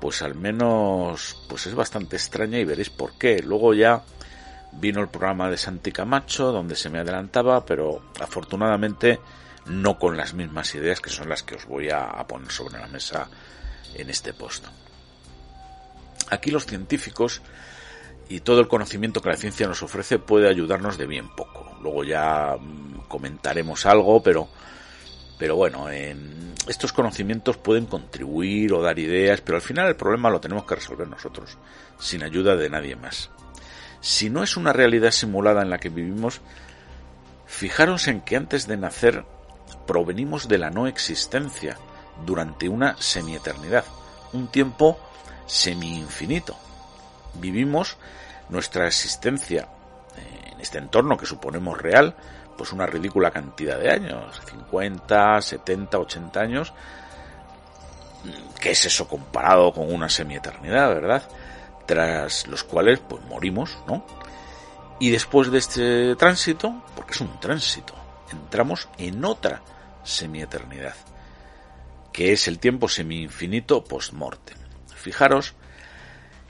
pues 0.00 0.22
al 0.22 0.34
menos 0.34 1.44
pues 1.48 1.66
es 1.66 1.74
bastante 1.74 2.16
extraña 2.16 2.58
y 2.58 2.64
veréis 2.64 2.90
por 2.90 3.16
qué. 3.18 3.42
Luego 3.42 3.74
ya 3.74 4.02
vino 4.72 5.00
el 5.00 5.08
programa 5.08 5.50
de 5.50 5.56
Santi 5.56 5.92
Camacho 5.92 6.52
donde 6.52 6.76
se 6.76 6.90
me 6.90 6.98
adelantaba, 6.98 7.64
pero 7.64 8.02
afortunadamente 8.20 9.20
no 9.66 9.98
con 9.98 10.16
las 10.16 10.34
mismas 10.34 10.74
ideas 10.74 11.00
que 11.00 11.10
son 11.10 11.28
las 11.28 11.42
que 11.42 11.56
os 11.56 11.66
voy 11.66 11.90
a, 11.90 12.08
poner 12.26 12.50
sobre 12.50 12.78
la 12.78 12.88
mesa 12.88 13.28
en 13.94 14.10
este 14.10 14.32
post. 14.32 14.64
Aquí 16.30 16.50
los 16.50 16.66
científicos 16.66 17.42
y 18.28 18.40
todo 18.40 18.60
el 18.60 18.68
conocimiento 18.68 19.20
que 19.20 19.30
la 19.30 19.36
ciencia 19.36 19.66
nos 19.66 19.82
ofrece 19.82 20.18
puede 20.18 20.48
ayudarnos 20.48 20.96
de 20.96 21.06
bien 21.06 21.28
poco. 21.34 21.69
Luego 21.80 22.04
ya 22.04 22.56
mm, 22.58 23.08
comentaremos 23.08 23.86
algo, 23.86 24.22
pero 24.22 24.48
pero 25.40 25.56
bueno, 25.56 25.86
estos 26.68 26.92
conocimientos 26.92 27.56
pueden 27.56 27.86
contribuir 27.86 28.74
o 28.74 28.82
dar 28.82 28.98
ideas, 28.98 29.40
pero 29.40 29.56
al 29.56 29.62
final 29.62 29.88
el 29.88 29.96
problema 29.96 30.28
lo 30.28 30.38
tenemos 30.38 30.64
que 30.66 30.74
resolver 30.74 31.08
nosotros, 31.08 31.56
sin 31.98 32.22
ayuda 32.22 32.56
de 32.56 32.68
nadie 32.68 32.94
más. 32.94 33.30
Si 34.02 34.28
no 34.28 34.42
es 34.42 34.58
una 34.58 34.74
realidad 34.74 35.12
simulada 35.12 35.62
en 35.62 35.70
la 35.70 35.78
que 35.78 35.88
vivimos, 35.88 36.42
fijaros 37.46 38.06
en 38.06 38.20
que 38.20 38.36
antes 38.36 38.66
de 38.66 38.76
nacer 38.76 39.24
provenimos 39.86 40.46
de 40.46 40.58
la 40.58 40.68
no 40.68 40.86
existencia 40.86 41.78
durante 42.26 42.68
una 42.68 42.98
semieternidad, 42.98 43.86
un 44.34 44.48
tiempo 44.48 44.98
semi-infinito. 45.46 46.54
Vivimos 47.40 47.96
nuestra 48.50 48.86
existencia 48.86 49.62
en 49.62 49.79
este 50.60 50.78
entorno 50.78 51.16
que 51.16 51.26
suponemos 51.26 51.80
real, 51.80 52.14
pues 52.56 52.72
una 52.72 52.86
ridícula 52.86 53.30
cantidad 53.30 53.78
de 53.78 53.90
años, 53.90 54.40
50, 54.46 55.40
70, 55.40 55.98
80 55.98 56.40
años. 56.40 56.72
¿Qué 58.60 58.72
es 58.72 58.84
eso 58.84 59.08
comparado 59.08 59.72
con 59.72 59.92
una 59.92 60.08
semieternidad, 60.08 60.88
verdad? 60.88 61.22
Tras 61.86 62.46
los 62.46 62.64
cuales 62.64 63.00
pues 63.00 63.24
morimos, 63.24 63.78
¿no? 63.86 64.04
Y 64.98 65.10
después 65.10 65.50
de 65.50 65.58
este 65.58 66.16
tránsito, 66.16 66.84
porque 66.94 67.12
es 67.12 67.20
un 67.22 67.40
tránsito, 67.40 67.94
entramos 68.30 68.88
en 68.98 69.24
otra 69.24 69.62
semieternidad, 70.04 70.94
que 72.12 72.32
es 72.32 72.46
el 72.48 72.58
tiempo 72.58 72.88
semi-infinito 72.88 73.82
post-mortem. 73.82 74.58
Fijaros 74.94 75.54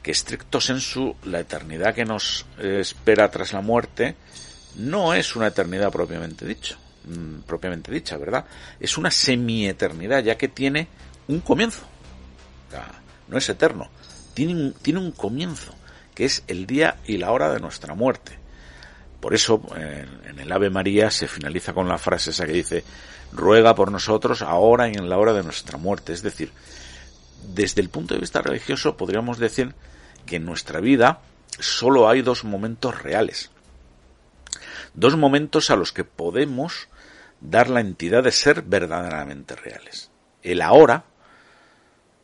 que 0.02 0.10
estricto 0.10 0.60
sensu 0.60 1.14
la 1.24 1.40
eternidad 1.40 1.94
que 1.94 2.04
nos 2.04 2.46
espera 2.58 3.30
tras 3.30 3.52
la 3.52 3.60
muerte 3.60 4.16
no 4.76 5.14
es 5.14 5.36
una 5.36 5.48
eternidad 5.48 5.90
propiamente 5.90 6.46
dicho, 6.46 6.76
mm, 7.04 7.40
propiamente 7.40 7.92
dicha, 7.92 8.16
¿verdad? 8.16 8.44
Es 8.78 8.96
una 8.98 9.10
semi-eternidad, 9.10 10.22
ya 10.22 10.36
que 10.36 10.48
tiene 10.48 10.88
un 11.28 11.40
comienzo. 11.40 11.86
no 13.28 13.38
es 13.38 13.48
eterno, 13.48 13.88
tiene 14.34 14.72
tiene 14.82 14.98
un 14.98 15.12
comienzo, 15.12 15.72
que 16.14 16.24
es 16.24 16.42
el 16.48 16.66
día 16.66 16.96
y 17.04 17.18
la 17.18 17.30
hora 17.30 17.52
de 17.52 17.60
nuestra 17.60 17.94
muerte. 17.94 18.38
Por 19.20 19.34
eso 19.34 19.62
en, 19.76 20.38
el 20.40 20.50
Ave 20.50 20.70
María 20.70 21.10
se 21.10 21.28
finaliza 21.28 21.72
con 21.72 21.88
la 21.88 21.98
frase 21.98 22.30
esa 22.30 22.46
que 22.46 22.52
dice, 22.52 22.84
ruega 23.32 23.74
por 23.74 23.92
nosotros 23.92 24.42
ahora 24.42 24.88
y 24.88 24.94
en 24.94 25.08
la 25.08 25.18
hora 25.18 25.32
de 25.32 25.44
nuestra 25.44 25.78
muerte. 25.78 26.12
Es 26.12 26.22
decir, 26.22 26.50
desde 27.54 27.82
el 27.82 27.90
punto 27.90 28.14
de 28.14 28.20
vista 28.20 28.42
religioso 28.42 28.96
podríamos 28.96 29.38
decir 29.38 29.74
que 30.26 30.36
en 30.36 30.44
nuestra 30.44 30.80
vida 30.80 31.20
solo 31.58 32.08
hay 32.08 32.22
dos 32.22 32.44
momentos 32.44 33.02
reales. 33.02 33.50
Dos 34.94 35.16
momentos 35.16 35.70
a 35.70 35.76
los 35.76 35.92
que 35.92 36.04
podemos 36.04 36.88
dar 37.40 37.70
la 37.70 37.80
entidad 37.80 38.22
de 38.22 38.32
ser 38.32 38.62
verdaderamente 38.62 39.56
reales. 39.56 40.10
El 40.42 40.62
ahora, 40.62 41.04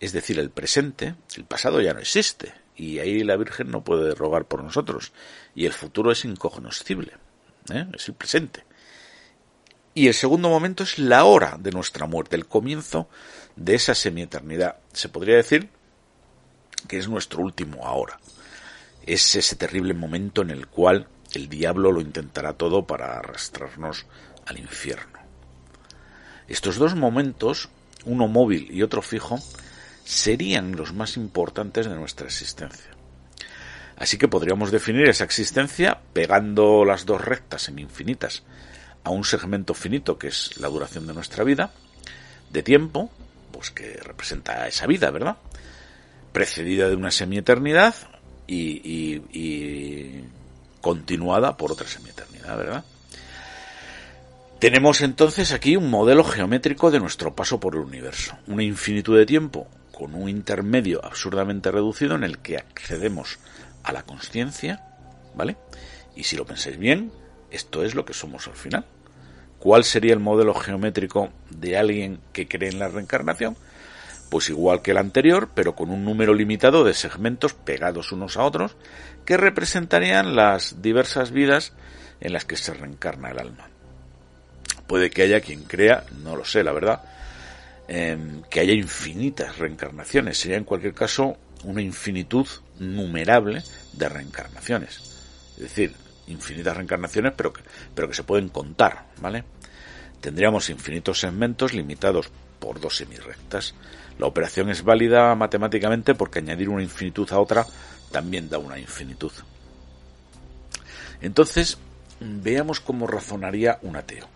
es 0.01 0.13
decir, 0.13 0.39
el 0.39 0.51
presente, 0.51 1.15
el 1.37 1.45
pasado 1.45 1.81
ya 1.81 1.95
no 1.95 2.01
existe, 2.01 2.53
y 2.77 2.99
ahí 2.99 3.25
la 3.25 3.37
Virgen 3.37 3.71
no 3.71 3.83
puede 3.83 4.15
rogar 4.15 4.45
por 4.45 4.63
nosotros. 4.63 5.13
Y 5.55 5.67
el 5.67 5.73
futuro 5.73 6.13
es 6.13 6.25
incognoscible, 6.25 7.13
¿eh? 7.73 7.87
es 7.95 8.09
el 8.09 8.15
presente. 8.15 8.65
Y 9.95 10.09
el 10.09 10.15
segundo 10.15 10.51
momento 10.51 10.83
es 10.83 10.99
la 10.99 11.25
hora 11.25 11.57
de 11.59 11.71
nuestra 11.71 12.07
muerte, 12.07 12.37
el 12.37 12.47
comienzo 12.47 13.09
de 13.57 13.77
esa 13.77 13.95
semieternidad. 13.95 14.77
Se 14.93 15.09
podría 15.09 15.37
decir 15.37 15.71
que 16.89 16.99
es 16.99 17.09
nuestro 17.09 17.43
último 17.43 17.87
ahora. 17.87 18.19
Es 19.05 19.35
ese 19.37 19.57
terrible 19.57 19.95
momento 19.95 20.43
en 20.43 20.51
el 20.51 20.67
cual 20.67 21.09
el 21.33 21.49
diablo 21.49 21.93
lo 21.93 22.01
intentará 22.01 22.55
todo 22.55 22.87
para 22.87 23.19
arrastrarnos 23.19 24.07
al 24.47 24.59
infierno. 24.59 25.19
Estos 26.49 26.77
dos 26.77 26.95
momentos, 26.95 27.69
uno 28.05 28.29
móvil 28.29 28.71
y 28.71 28.83
otro 28.83 29.03
fijo, 29.03 29.39
serían 30.05 30.77
los 30.77 30.93
más 30.93 31.17
importantes 31.17 31.87
de 31.87 31.95
nuestra 31.97 32.27
existencia. 32.27 32.91
Así 33.97 34.19
que 34.19 34.29
podríamos 34.29 34.71
definir 34.71 35.09
esa 35.09 35.25
existencia 35.25 36.01
pegando 36.13 36.85
las 36.85 37.07
dos 37.07 37.21
rectas 37.21 37.69
en 37.69 37.79
infinitas 37.79 38.45
a 39.05 39.11
un 39.11 39.25
segmento 39.25 39.75
finito 39.75 40.19
que 40.19 40.29
es 40.29 40.59
la 40.59 40.69
duración 40.69 41.07
de 41.07 41.15
nuestra 41.15 41.45
vida, 41.45 41.73
de 42.51 42.63
tiempo, 42.63 43.11
pues 43.53 43.71
que 43.71 43.95
representa 44.03 44.69
esa 44.69 44.87
vida, 44.87 45.11
¿verdad? 45.11 45.37
Precedida 46.37 46.91
de 46.91 46.97
una 46.97 47.11
semieternidad 47.11 47.95
y, 48.47 48.83
y, 48.85 49.23
y 49.33 50.25
continuada 50.83 51.57
por 51.57 51.73
otra 51.73 51.89
semieternidad, 51.89 52.59
¿verdad? 52.59 52.85
Tenemos 54.59 55.01
entonces 55.01 55.53
aquí 55.53 55.77
un 55.77 55.89
modelo 55.89 56.25
geométrico 56.25 56.91
de 56.91 57.01
nuestro 57.01 57.35
paso 57.35 57.59
por 57.59 57.75
el 57.75 57.81
universo, 57.81 58.37
una 58.49 58.63
infinitud 58.63 59.17
de 59.17 59.25
tiempo 59.25 59.67
con 59.93 60.15
un 60.15 60.29
intermedio 60.29 61.03
absurdamente 61.03 61.71
reducido 61.71 62.17
en 62.17 62.25
el 62.25 62.37
que 62.37 62.59
accedemos 62.59 63.39
a 63.83 63.95
la 63.95 64.03
conciencia, 64.03 64.85
¿vale? 65.35 65.57
Y 66.17 66.25
si 66.25 66.37
lo 66.37 66.45
pensáis 66.45 66.77
bien, 66.77 67.13
esto 67.51 67.83
es 67.83 67.95
lo 67.95 68.05
que 68.05 68.13
somos 68.13 68.47
al 68.47 68.57
final. 68.57 68.85
¿Cuál 69.59 69.85
sería 69.85 70.13
el 70.13 70.21
modelo 70.21 70.53
geométrico 70.53 71.31
de 71.49 71.79
alguien 71.79 72.21
que 72.35 72.47
cree 72.47 72.69
en 72.69 72.79
la 72.79 72.89
reencarnación? 72.89 73.57
Pues 74.31 74.49
igual 74.49 74.83
que 74.83 74.91
el 74.91 74.99
anterior, 74.99 75.51
pero 75.55 75.75
con 75.75 75.91
un 75.91 76.05
número 76.05 76.35
limitado 76.35 76.85
de 76.85 76.95
segmentos 76.95 77.55
pegados 77.55 78.13
unos 78.13 78.37
a 78.37 78.43
otros 78.43 78.77
que 79.25 79.37
representarían 79.37 80.35
las 80.35 80.83
diversas 80.83 81.31
vidas 81.31 81.73
en 82.21 82.33
las 82.33 82.45
que 82.45 82.57
se 82.57 82.75
reencarna 82.75 83.31
el 83.31 83.39
alma. 83.39 83.69
Puede 84.87 85.11
que 85.11 85.23
haya 85.23 85.41
quien 85.41 85.65
crea, 85.65 86.05
no 86.23 86.37
lo 86.37 86.45
sé, 86.45 86.63
la 86.63 86.73
verdad, 86.73 87.03
Em, 87.89 88.43
que 88.51 88.61
haya 88.61 88.73
infinitas 88.73 89.59
reencarnaciones. 89.59 90.39
Sería 90.39 90.57
en 90.57 90.65
cualquier 90.65 90.93
caso 90.93 91.37
una 91.65 91.83
infinitud 91.83 92.47
numerable 92.81 93.63
de 93.93 94.09
reencarnaciones. 94.09 94.99
Es 95.55 95.63
decir, 95.63 95.95
infinitas 96.27 96.77
reencarnaciones, 96.77 97.33
pero 97.37 97.53
que, 97.53 97.63
pero 97.95 98.09
que 98.09 98.15
se 98.15 98.25
pueden 98.25 98.49
contar, 98.49 99.07
¿vale? 99.21 99.45
Tendríamos 100.21 100.69
infinitos 100.69 101.21
segmentos 101.21 101.75
limitados 101.75 102.29
por 102.59 102.81
dos 102.81 102.97
semirrectas. 102.97 103.75
La 104.19 104.27
operación 104.27 104.71
es 104.71 104.83
válida 104.83 105.35
matemáticamente 105.35 106.15
porque 106.15 106.39
añadir 106.39 106.69
una 106.69 106.83
infinitud 106.83 107.31
a 107.33 107.39
otra 107.39 107.67
también 108.11 108.49
da 108.49 108.59
una 108.59 108.79
infinitud. 108.79 109.33
Entonces, 111.21 111.79
veamos 112.21 112.81
cómo 112.81 113.07
razonaría 113.07 113.79
un 113.83 113.97
ateo. 113.97 114.27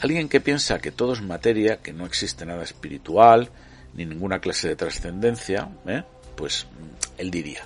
Alguien 0.00 0.28
que 0.28 0.40
piensa 0.40 0.78
que 0.78 0.90
todo 0.90 1.12
es 1.12 1.20
materia, 1.20 1.78
que 1.78 1.92
no 1.92 2.06
existe 2.06 2.46
nada 2.46 2.62
espiritual, 2.62 3.50
ni 3.94 4.06
ninguna 4.06 4.38
clase 4.38 4.68
de 4.68 4.76
trascendencia, 4.76 5.68
¿eh? 5.86 6.04
pues 6.36 6.66
él 7.18 7.30
diría, 7.30 7.62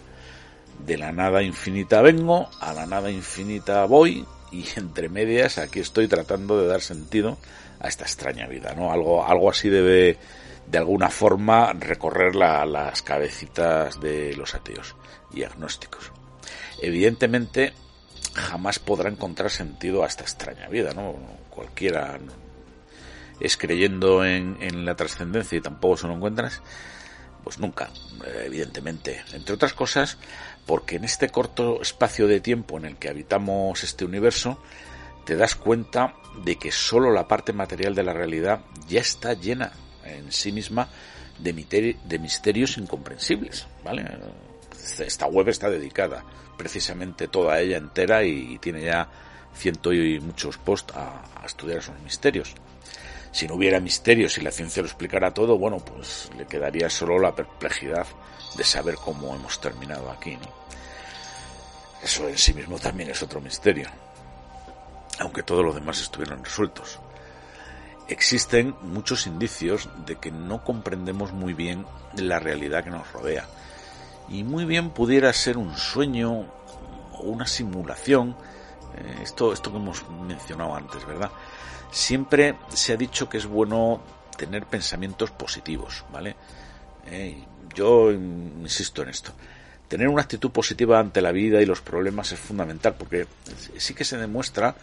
de 0.84 0.98
la 0.98 1.12
nada 1.12 1.42
infinita 1.42 2.02
vengo, 2.02 2.50
a 2.60 2.72
la 2.72 2.86
nada 2.86 3.10
infinita 3.10 3.84
voy, 3.84 4.26
y 4.50 4.64
entre 4.76 5.08
medias 5.08 5.58
aquí 5.58 5.80
estoy 5.80 6.08
tratando 6.08 6.60
de 6.60 6.66
dar 6.66 6.80
sentido 6.80 7.38
a 7.80 7.88
esta 7.88 8.04
extraña 8.04 8.46
vida, 8.46 8.74
¿no? 8.74 8.92
Algo, 8.92 9.26
algo 9.26 9.50
así 9.50 9.68
debe 9.68 10.16
de 10.66 10.78
alguna 10.78 11.10
forma 11.10 11.72
recorrer 11.72 12.34
las 12.34 13.02
cabecitas 13.02 14.00
de 14.00 14.34
los 14.36 14.54
ateos 14.54 14.96
y 15.32 15.44
agnósticos. 15.44 16.12
Evidentemente, 16.80 17.72
jamás 18.34 18.78
podrá 18.78 19.08
encontrar 19.08 19.50
sentido 19.50 20.02
a 20.02 20.06
esta 20.06 20.22
extraña 20.22 20.68
vida, 20.68 20.92
¿no? 20.94 21.14
Cualquiera 21.50 22.18
es 23.40 23.56
creyendo 23.56 24.24
en, 24.24 24.56
en 24.60 24.84
la 24.84 24.96
trascendencia 24.96 25.58
y 25.58 25.60
tampoco 25.60 25.96
se 25.98 26.06
lo 26.06 26.14
encuentras, 26.14 26.62
pues 27.42 27.58
nunca, 27.58 27.90
evidentemente. 28.44 29.22
Entre 29.32 29.54
otras 29.54 29.74
cosas, 29.74 30.18
porque 30.66 30.96
en 30.96 31.04
este 31.04 31.28
corto 31.28 31.82
espacio 31.82 32.26
de 32.26 32.40
tiempo 32.40 32.78
en 32.78 32.86
el 32.86 32.96
que 32.96 33.08
habitamos 33.08 33.84
este 33.84 34.04
universo, 34.04 34.58
te 35.24 35.36
das 35.36 35.54
cuenta 35.54 36.14
de 36.44 36.56
que 36.56 36.72
solo 36.72 37.10
la 37.12 37.28
parte 37.28 37.52
material 37.52 37.94
de 37.94 38.02
la 38.02 38.12
realidad 38.12 38.60
ya 38.88 39.00
está 39.00 39.34
llena 39.34 39.72
en 40.04 40.30
sí 40.32 40.52
misma 40.52 40.88
de, 41.38 42.18
misterios 42.18 42.78
incomprensibles, 42.78 43.66
¿vale? 43.82 44.04
Esta 44.98 45.26
web 45.26 45.48
está 45.48 45.68
dedicada 45.70 46.24
precisamente 46.56 47.28
toda 47.28 47.60
ella 47.60 47.76
entera 47.76 48.24
y, 48.24 48.58
tiene 48.58 48.82
ya 48.82 49.08
ciento 49.54 49.92
y 49.92 50.20
muchos 50.20 50.58
posts 50.58 50.94
a, 50.96 51.44
estudiar 51.44 51.78
esos 51.78 51.98
misterios. 52.00 52.54
Si 53.32 53.48
no 53.48 53.54
hubiera 53.54 53.80
misterios 53.80 54.38
y 54.38 54.42
la 54.42 54.52
ciencia 54.52 54.82
lo 54.82 54.88
explicara 54.88 55.34
todo, 55.34 55.58
bueno, 55.58 55.78
pues 55.78 56.30
le 56.38 56.46
quedaría 56.46 56.88
solo 56.88 57.18
la 57.18 57.34
perplejidad 57.34 58.06
de 58.56 58.64
saber 58.64 58.94
cómo 58.94 59.34
hemos 59.34 59.60
terminado 59.60 60.10
aquí. 60.10 60.38
Eso 62.02 62.28
en 62.28 62.38
sí 62.38 62.54
mismo 62.54 62.78
también 62.78 63.10
es 63.10 63.22
otro 63.22 63.40
misterio, 63.40 63.88
aunque 65.18 65.42
todos 65.42 65.64
los 65.64 65.74
demás 65.74 66.00
estuvieran 66.00 66.44
resueltos. 66.44 67.00
Existen 68.08 68.74
muchos 68.82 69.26
indicios 69.26 69.88
de 70.06 70.16
que 70.16 70.30
no 70.30 70.62
comprendemos 70.62 71.32
muy 71.32 71.54
bien 71.54 71.86
la 72.16 72.38
realidad 72.38 72.84
que 72.84 72.90
nos 72.90 73.10
rodea 73.12 73.46
y 74.28 74.42
muy 74.44 74.64
bien 74.64 74.90
pudiera 74.90 75.32
ser 75.32 75.56
un 75.58 75.76
sueño 75.76 76.46
o 77.12 77.22
una 77.22 77.46
simulación, 77.46 78.36
eh, 78.96 79.20
esto, 79.22 79.52
esto 79.52 79.70
que 79.70 79.78
hemos 79.78 80.08
mencionado 80.26 80.74
antes, 80.74 81.04
¿verdad? 81.06 81.30
Siempre 81.90 82.56
se 82.72 82.92
ha 82.92 82.96
dicho 82.96 83.28
que 83.28 83.38
es 83.38 83.46
bueno 83.46 84.00
tener 84.36 84.66
pensamientos 84.66 85.30
positivos, 85.30 86.04
¿vale? 86.12 86.36
Eh, 87.06 87.44
yo 87.74 88.10
insisto 88.10 89.02
en 89.02 89.10
esto. 89.10 89.32
Tener 89.88 90.08
una 90.08 90.22
actitud 90.22 90.50
positiva 90.50 90.98
ante 90.98 91.20
la 91.20 91.30
vida 91.30 91.60
y 91.60 91.66
los 91.66 91.82
problemas 91.82 92.32
es 92.32 92.40
fundamental 92.40 92.94
porque 92.98 93.26
sí 93.76 93.94
que 93.94 94.04
se 94.04 94.16
demuestra 94.16 94.74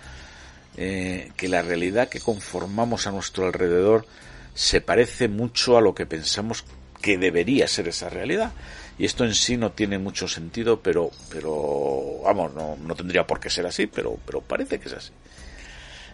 eh, 0.77 1.31
que 1.35 1.47
la 1.47 1.61
realidad 1.61 2.09
que 2.09 2.19
conformamos 2.19 3.07
a 3.07 3.11
nuestro 3.11 3.45
alrededor 3.45 4.05
se 4.53 4.81
parece 4.81 5.27
mucho 5.27 5.77
a 5.77 5.81
lo 5.81 5.93
que 5.95 6.05
pensamos 6.05 6.63
que 7.01 7.17
debería 7.17 7.67
ser 7.67 7.87
esa 7.87 8.09
realidad. 8.09 8.51
Y 8.97 9.05
esto 9.05 9.25
en 9.25 9.33
sí 9.33 9.57
no 9.57 9.71
tiene 9.71 9.97
mucho 9.97 10.27
sentido, 10.27 10.81
pero, 10.81 11.09
pero 11.29 12.21
vamos, 12.23 12.53
no, 12.53 12.77
no 12.77 12.95
tendría 12.95 13.25
por 13.25 13.39
qué 13.39 13.49
ser 13.49 13.65
así, 13.65 13.87
pero, 13.87 14.17
pero 14.25 14.41
parece 14.41 14.79
que 14.79 14.89
es 14.89 14.93
así. 14.93 15.11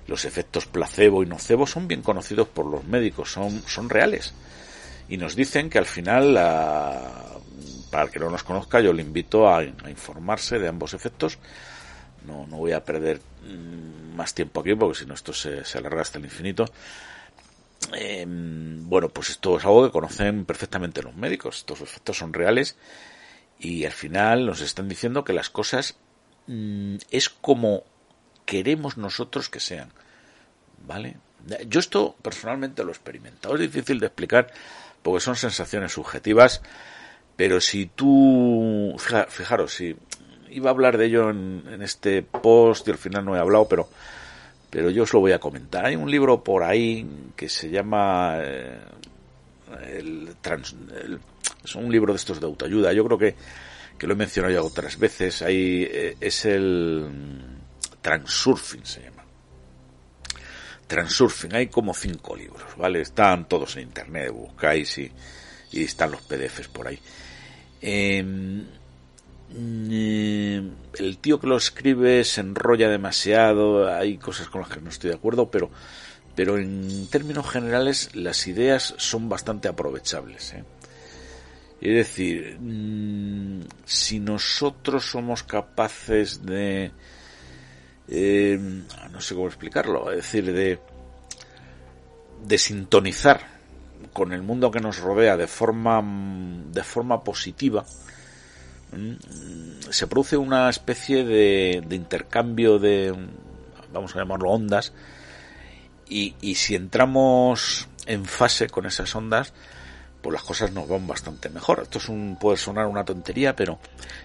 Los 0.08 0.24
efectos 0.24 0.66
placebo 0.66 1.22
y 1.22 1.26
nocebo 1.26 1.68
son 1.68 1.88
bien 1.88 2.02
conocidos 2.02 2.48
por 2.48 2.66
los 2.66 2.86
médicos, 2.86 3.32
son, 3.32 3.62
son 3.68 3.90
reales. 3.90 4.34
Y 5.10 5.18
nos 5.18 5.36
dicen 5.36 5.70
que 5.70 5.78
al 5.78 5.86
final, 5.86 6.34
para 7.92 8.04
el 8.04 8.10
que 8.10 8.20
no 8.20 8.30
nos 8.30 8.44
conozca, 8.44 8.80
yo 8.80 8.94
le 8.94 9.02
invito 9.02 9.50
a, 9.50 9.64
informarse 9.64 10.60
de 10.60 10.68
ambos 10.68 10.94
efectos. 10.94 11.38
No, 12.26 12.46
no 12.48 12.58
voy 12.58 12.72
a 12.72 12.84
perder 12.84 13.22
más 13.48 14.34
tiempo 14.34 14.62
aquí 14.62 14.76
porque 14.76 15.00
si 15.00 15.06
no 15.06 15.14
esto 15.14 15.34
se, 15.34 15.64
alarga 15.78 16.02
hasta 16.02 16.18
el 16.18 16.26
infinito. 16.26 16.66
Em, 17.94 18.90
bueno, 18.90 19.10
pues 19.10 19.30
esto 19.30 19.58
es 19.58 19.66
algo 19.66 19.86
que 19.86 19.92
conocen 19.92 20.46
perfectamente 20.46 21.04
los 21.04 21.16
médicos. 21.16 21.58
Estos 21.58 21.82
efectos 21.82 22.18
son 22.18 22.34
reales 22.34 22.76
y 23.60 23.86
al 23.86 23.92
final 23.92 24.46
nos 24.46 24.62
están 24.62 24.90
diciendo 24.90 25.24
que 25.24 25.34
las 25.34 25.50
cosas 25.50 25.96
mm, 26.48 26.98
es 27.12 27.30
como 27.30 27.84
queremos 28.46 28.98
nosotros 28.98 29.50
que 29.50 29.60
sean. 29.60 29.92
¿Vale? 30.86 31.18
Yo 31.68 31.80
esto 31.80 32.16
personalmente 32.22 32.84
lo 32.84 32.90
he 32.90 32.94
experimentado. 32.94 33.56
Es 33.56 33.62
difícil 33.62 34.00
de 34.00 34.08
explicar 34.08 34.52
porque 35.02 35.22
son 35.22 35.36
sensaciones 35.36 35.94
subjetivas, 35.94 36.62
pero 37.36 37.62
si 37.62 37.86
tú, 37.86 38.96
fijaros, 39.30 39.74
si 39.74 39.96
iba 40.50 40.70
a 40.70 40.74
hablar 40.74 40.98
de 40.98 41.06
ello 41.06 41.30
en, 41.30 41.82
este 41.82 42.22
post 42.22 42.88
y 42.88 42.92
al 42.92 42.98
final 42.98 43.26
no 43.26 43.36
he 43.36 43.40
hablado, 43.40 43.68
pero 43.68 43.90
pero 44.70 44.90
yo 44.90 45.04
os 45.04 45.14
lo 45.14 45.22
voy 45.22 45.32
a 45.32 45.40
comentar. 45.40 45.86
Hay 45.86 45.96
un 45.96 46.12
libro 46.12 46.44
por 46.44 46.64
ahí 46.64 47.08
que 47.36 47.48
se 47.48 47.70
llama 47.70 48.36
eh, 48.42 48.78
es 51.64 51.76
un 51.76 51.92
libro 51.92 52.14
de 52.14 52.18
estos 52.18 52.40
de 52.40 52.46
autoayuda. 52.46 52.94
Yo 52.94 53.06
creo 53.06 53.18
que, 53.18 53.36
que 53.98 54.08
lo 54.08 54.14
he 54.14 54.18
mencionado 54.18 54.54
ya 54.54 54.62
otras 54.62 54.98
veces. 54.98 55.42
Ahí 55.42 55.88
eh, 55.90 56.18
es 56.20 56.46
el 56.46 57.10
Transurfing 58.02 58.86
se 58.86 59.02
llama. 59.02 59.24
Transurfing, 60.88 61.54
hay 61.54 61.68
como 61.68 61.94
cinco 61.94 62.36
libros, 62.36 62.78
¿vale? 62.78 63.02
Están 63.02 63.50
todos 63.50 63.76
en 63.76 63.84
internet, 63.84 64.32
buscáis 64.32 64.98
y, 65.00 65.12
y 65.74 65.84
están 65.84 66.12
los 66.12 66.22
PDFs 66.22 66.70
por 66.70 66.88
ahí. 66.88 66.98
Em, 67.82 68.66
el 69.50 71.18
tío 71.20 71.40
que 71.40 71.48
lo 71.48 71.58
escribe 71.58 72.24
se 72.24 72.42
enrolla 72.42 72.90
demasiado, 72.90 73.94
hay 73.94 74.18
cosas 74.18 74.50
con 74.50 74.62
las 74.62 74.70
que 74.70 74.82
no 74.82 74.90
estoy 74.90 75.12
de 75.12 75.16
acuerdo, 75.16 75.50
pero, 75.50 75.70
pero 76.36 76.58
en 76.58 77.08
términos 77.08 77.50
generales 77.50 78.16
las 78.16 78.46
ideas 78.48 78.94
son 78.98 79.30
bastante 79.30 79.68
aprovechables. 79.68 80.54
¿eh? 80.54 80.64
Es 81.80 81.96
decir, 81.96 82.58
mm, 82.60 83.62
si 83.86 84.20
nosotros 84.20 85.06
somos 85.06 85.44
capaces 85.44 86.46
de 86.46 86.92
eh, 88.10 88.58
no 89.12 89.22
sé 89.22 89.36
cómo 89.36 89.48
explicarlo, 89.48 90.12
es 90.12 90.18
decir, 90.18 90.52
de, 90.54 90.80
de 92.46 92.58
sintonizar 92.58 93.58
con 94.14 94.32
el 94.32 94.42
mundo 94.42 94.72
que 94.72 94.80
nos 94.80 95.00
rodea 95.00 95.36
de 95.36 95.48
forma, 95.48 96.02
de 96.72 96.84
forma 96.84 97.24
positiva, 97.24 97.86
se 99.90 100.08
produce 100.08 100.38
una 100.38 100.70
especie 100.70 101.24
de, 101.24 101.84
de 101.86 101.96
intercambio 101.96 102.80
de, 102.80 103.14
vamos 103.92 104.16
a 104.16 104.20
llamarlo 104.20 104.50
ondas, 104.50 104.94
y, 106.10 106.36
y 106.42 106.56
si 106.56 106.76
entramos 106.76 107.88
en 108.06 108.26
fase 108.26 108.70
con 108.70 108.86
esas 108.86 109.14
ondas, 109.16 109.54
pues 110.22 110.34
las 110.34 110.44
cosas 110.44 110.72
nos 110.72 110.88
van 110.88 111.08
bastante 111.08 111.50
mejor. 111.50 111.82
Esto 111.84 112.00
es 112.00 112.10
un, 112.10 112.38
puede 112.40 112.58
sonar 112.58 112.88
una 112.88 113.06
tontería, 113.06 113.56
pero 113.56 113.80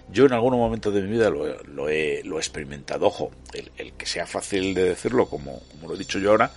yo 0.09 0.25
en 0.25 0.33
algún 0.33 0.53
momento 0.53 0.91
de 0.91 1.01
mi 1.01 1.11
vida 1.11 1.29
lo, 1.29 1.89
he, 1.89 2.19
experimentado. 2.19 3.05
Ojo, 3.05 3.31
el, 3.53 3.93
que 3.93 4.05
sea 4.05 4.25
fácil 4.25 4.73
de 4.73 4.83
decirlo, 4.83 5.27
como, 5.27 5.61
como 5.71 5.87
lo 5.87 5.95
he 5.95 5.97
dicho 5.97 6.19
yo 6.19 6.31
ahora, 6.31 6.51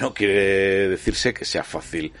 no 0.00 0.14
quiere 0.14 0.88
decirse 0.88 1.34
que 1.34 1.44
sea 1.44 1.64
fácil 1.64 2.12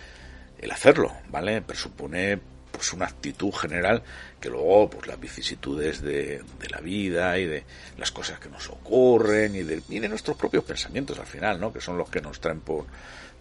el 0.58 0.70
hacerlo, 0.70 1.12
¿vale? 1.30 1.62
Presupone 1.62 2.38
pues 2.78 2.92
una 2.92 3.06
actitud 3.06 3.50
general 3.50 4.04
que 4.40 4.48
luego 4.48 4.88
pues 4.88 5.08
las 5.08 5.18
vicisitudes 5.18 6.00
de, 6.00 6.44
de, 6.60 6.68
la 6.68 6.78
vida 6.78 7.36
y 7.36 7.44
de 7.44 7.64
las 7.96 8.12
cosas 8.12 8.38
que 8.38 8.48
nos 8.48 8.68
ocurren 8.68 9.56
y 9.56 9.64
de, 9.64 9.82
y 9.88 9.98
nuestros 9.98 10.36
propios 10.36 10.62
pensamientos 10.62 11.18
al 11.18 11.26
final, 11.26 11.58
¿no? 11.58 11.72
Que 11.72 11.80
son 11.80 11.98
los 11.98 12.08
que 12.08 12.20
nos 12.20 12.38
traen 12.40 12.60
por, 12.60 12.86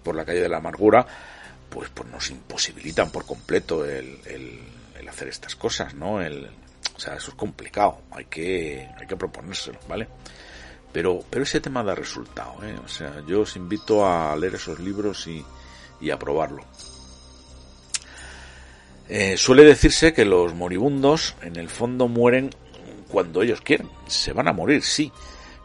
por 0.01 0.15
la 0.15 0.25
calle 0.25 0.41
de 0.41 0.49
la 0.49 0.57
amargura 0.57 1.05
pues, 1.69 1.91
pues 1.93 2.09
nos 2.09 2.31
imposibilitan 2.31 3.11
por 3.11 3.27
completo 3.27 3.85
el, 3.85 4.19
el, 4.25 5.07
hacer 5.07 5.27
estas 5.27 5.55
cosas, 5.55 5.93
¿no? 5.93 6.19
El, 6.19 6.49
o 6.95 6.99
sea, 6.99 7.13
eso 7.13 7.29
es 7.29 7.35
complicado, 7.35 8.01
hay 8.09 8.25
que, 8.25 8.89
hay 8.99 9.05
que 9.05 9.15
proponérselo, 9.15 9.77
¿vale? 9.87 10.07
Pero, 10.91 11.23
pero 11.29 11.43
ese 11.43 11.61
tema 11.61 11.83
da 11.83 11.93
resultado, 11.93 12.55
¿eh? 12.65 12.75
O 12.83 12.87
sea, 12.87 13.21
yo 13.27 13.41
os 13.41 13.55
invito 13.55 14.03
a 14.03 14.35
leer 14.35 14.55
esos 14.55 14.79
libros 14.79 15.27
y, 15.27 15.45
y 16.01 16.09
a 16.09 16.17
probarlo. 16.17 16.63
Eh, 19.09 19.37
suele 19.37 19.63
decirse 19.63 20.13
que 20.13 20.25
los 20.25 20.53
moribundos 20.53 21.35
en 21.41 21.55
el 21.55 21.69
fondo 21.69 22.07
mueren 22.07 22.49
cuando 23.09 23.41
ellos 23.41 23.61
quieren. 23.61 23.89
Se 24.07 24.33
van 24.33 24.47
a 24.47 24.53
morir, 24.53 24.83
sí, 24.83 25.11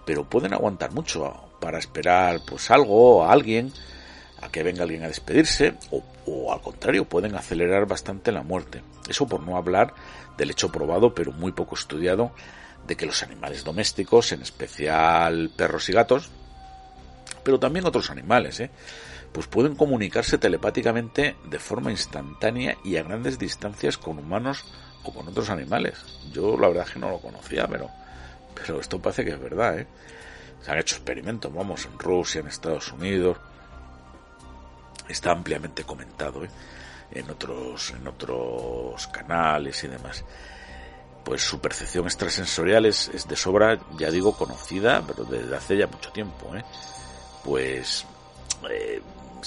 pero 0.04 0.24
pueden 0.24 0.54
aguantar 0.54 0.92
mucho 0.92 1.34
para 1.60 1.78
esperar 1.78 2.40
pues 2.46 2.70
algo 2.70 3.18
o 3.18 3.24
alguien, 3.24 3.72
a 4.40 4.48
que 4.50 4.62
venga 4.62 4.82
alguien 4.82 5.04
a 5.04 5.08
despedirse, 5.08 5.74
o, 5.90 6.02
o 6.26 6.52
al 6.52 6.60
contrario, 6.60 7.04
pueden 7.04 7.34
acelerar 7.34 7.86
bastante 7.86 8.32
la 8.32 8.42
muerte. 8.42 8.82
Eso 9.08 9.26
por 9.26 9.40
no 9.40 9.56
hablar 9.56 9.94
del 10.36 10.50
hecho 10.50 10.70
probado, 10.70 11.14
pero 11.14 11.32
muy 11.32 11.52
poco 11.52 11.74
estudiado, 11.74 12.32
de 12.86 12.96
que 12.96 13.06
los 13.06 13.22
animales 13.22 13.64
domésticos, 13.64 14.32
en 14.32 14.42
especial 14.42 15.50
perros 15.56 15.88
y 15.88 15.92
gatos, 15.92 16.30
pero 17.42 17.58
también 17.58 17.86
otros 17.86 18.10
animales, 18.10 18.60
¿eh? 18.60 18.70
Pues 19.32 19.46
pueden 19.46 19.74
comunicarse 19.74 20.38
telepáticamente 20.38 21.36
de 21.44 21.58
forma 21.58 21.90
instantánea 21.90 22.76
y 22.84 22.96
a 22.96 23.02
grandes 23.02 23.38
distancias 23.38 23.96
con 23.96 24.18
humanos 24.18 24.64
o 25.04 25.12
con 25.12 25.26
otros 25.26 25.48
animales. 25.50 26.04
Yo 26.32 26.56
la 26.58 26.68
verdad 26.68 26.86
es 26.86 26.92
que 26.92 27.00
no 27.00 27.10
lo 27.10 27.18
conocía, 27.18 27.66
pero, 27.66 27.88
pero 28.54 28.80
esto 28.80 29.00
parece 29.00 29.24
que 29.24 29.32
es 29.32 29.40
verdad. 29.40 29.78
¿eh? 29.78 29.86
Se 30.60 30.70
han 30.70 30.78
hecho 30.78 30.96
experimentos, 30.96 31.52
vamos, 31.52 31.86
en 31.86 31.98
Rusia, 31.98 32.40
en 32.40 32.48
Estados 32.48 32.92
Unidos. 32.92 33.38
Está 35.08 35.32
ampliamente 35.32 35.84
comentado 35.84 36.44
¿eh? 36.44 36.50
en, 37.10 37.30
otros, 37.30 37.90
en 37.90 38.06
otros 38.06 39.06
canales 39.08 39.82
y 39.84 39.88
demás. 39.88 40.24
Pues 41.24 41.42
su 41.42 41.60
percepción 41.60 42.04
extrasensorial 42.04 42.84
es, 42.84 43.08
es 43.08 43.26
de 43.28 43.36
sobra, 43.36 43.78
ya 43.96 44.10
digo, 44.10 44.36
conocida, 44.36 45.02
pero 45.06 45.24
desde 45.24 45.56
hace 45.56 45.76
ya 45.78 45.86
mucho 45.86 46.10
tiempo. 46.12 46.54
¿eh? 46.54 46.64
Pues 47.44 48.04
eh, 48.70 49.00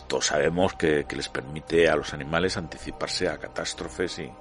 todos 0.08 0.28
sabemos 0.28 0.74
que, 0.74 1.06
les 1.10 1.30
permite 1.30 1.90
a 1.90 1.96
los 1.96 2.14
animales 2.14 2.58
anticiparse 2.58 3.28
a 3.30 3.38
catástrofes 3.38 4.20
y, 4.20 4.32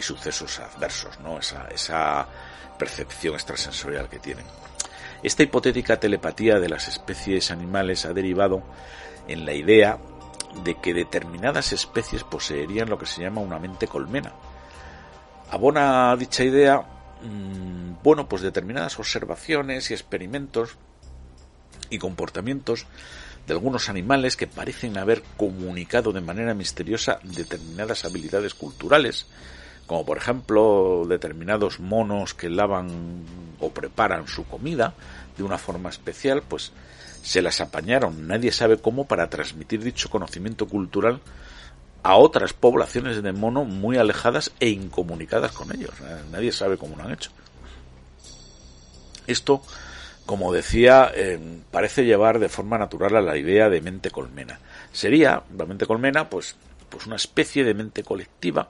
sucesos 0.00 0.60
adversos, 0.60 1.18
¿no? 1.18 1.40
Esa, 1.40 2.28
percepción 2.78 3.34
extrasensorial 3.34 4.08
que 4.08 4.20
tienen. 4.20 4.44
Esta 5.24 5.42
hipotética 5.42 5.98
telepatía 5.98 6.60
de 6.60 6.68
las 6.68 6.86
especies 6.86 7.50
animales 7.50 8.04
ha 8.04 8.12
derivado 8.12 8.62
en 9.26 9.44
la 9.44 9.52
idea 9.52 9.98
de 10.62 10.76
que 10.76 10.94
determinadas 10.94 11.72
especies 11.72 12.22
poseerían 12.22 12.88
lo 12.88 12.96
que 12.96 13.06
se 13.06 13.22
llama 13.22 13.40
una 13.40 13.58
mente 13.58 13.88
colmena. 13.88 14.32
Abona 15.50 16.14
dicha 16.16 16.44
idea, 16.44 16.80
mm, 17.22 18.02
bueno, 18.04 18.28
pues 18.28 18.42
determinadas 18.42 18.96
observaciones 19.00 19.90
y 19.90 19.94
experimentos 19.94 20.76
y 21.90 21.98
comportamientos 21.98 22.86
de 23.48 23.54
algunos 23.54 23.88
animales 23.88 24.36
que 24.36 24.46
parecen 24.46 24.98
haber 24.98 25.22
comunicado 25.38 26.12
de 26.12 26.20
manera 26.20 26.52
misteriosa 26.52 27.18
determinadas 27.24 28.04
habilidades 28.04 28.52
culturales, 28.52 29.26
como 29.86 30.04
por 30.04 30.18
ejemplo 30.18 31.06
determinados 31.08 31.80
monos 31.80 32.34
que 32.34 32.50
lavan 32.50 33.24
o 33.58 33.70
preparan 33.70 34.28
su 34.28 34.44
comida 34.44 34.92
de 35.38 35.42
una 35.42 35.56
forma 35.56 35.88
especial, 35.88 36.42
pues 36.46 36.72
se 37.22 37.40
las 37.40 37.62
apañaron, 37.62 38.28
nadie 38.28 38.52
sabe 38.52 38.76
cómo, 38.76 39.06
para 39.06 39.30
transmitir 39.30 39.82
dicho 39.82 40.10
conocimiento 40.10 40.68
cultural 40.68 41.20
a 42.02 42.16
otras 42.16 42.52
poblaciones 42.52 43.22
de 43.22 43.32
mono 43.32 43.64
muy 43.64 43.96
alejadas 43.96 44.52
e 44.60 44.68
incomunicadas 44.68 45.52
con 45.52 45.74
ellos. 45.74 45.94
Nadie 46.30 46.52
sabe 46.52 46.76
cómo 46.76 46.96
lo 46.96 47.04
han 47.04 47.12
hecho. 47.12 47.30
Esto 49.26 49.62
como 50.28 50.52
decía, 50.52 51.10
eh, 51.14 51.40
parece 51.70 52.04
llevar 52.04 52.38
de 52.38 52.50
forma 52.50 52.76
natural 52.76 53.16
a 53.16 53.22
la 53.22 53.38
idea 53.38 53.70
de 53.70 53.80
mente 53.80 54.10
colmena. 54.10 54.60
Sería, 54.92 55.42
la 55.56 55.64
mente 55.64 55.86
colmena, 55.86 56.28
pues, 56.28 56.54
pues 56.90 57.06
una 57.06 57.16
especie 57.16 57.64
de 57.64 57.72
mente 57.72 58.02
colectiva 58.02 58.68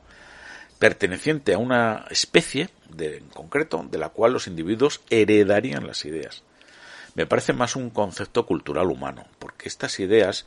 perteneciente 0.78 1.54
a 1.54 1.58
una 1.58 2.06
especie 2.10 2.70
de, 2.90 3.16
en 3.16 3.28
concreto 3.30 3.84
de 3.90 3.98
la 3.98 4.10
cual 4.10 4.34
los 4.34 4.46
individuos 4.46 5.00
heredarían 5.10 5.84
las 5.84 6.04
ideas. 6.04 6.44
Me 7.16 7.26
parece 7.26 7.52
más 7.52 7.74
un 7.74 7.90
concepto 7.90 8.46
cultural 8.46 8.88
humano, 8.88 9.26
porque 9.40 9.68
estas 9.68 9.98
ideas 9.98 10.46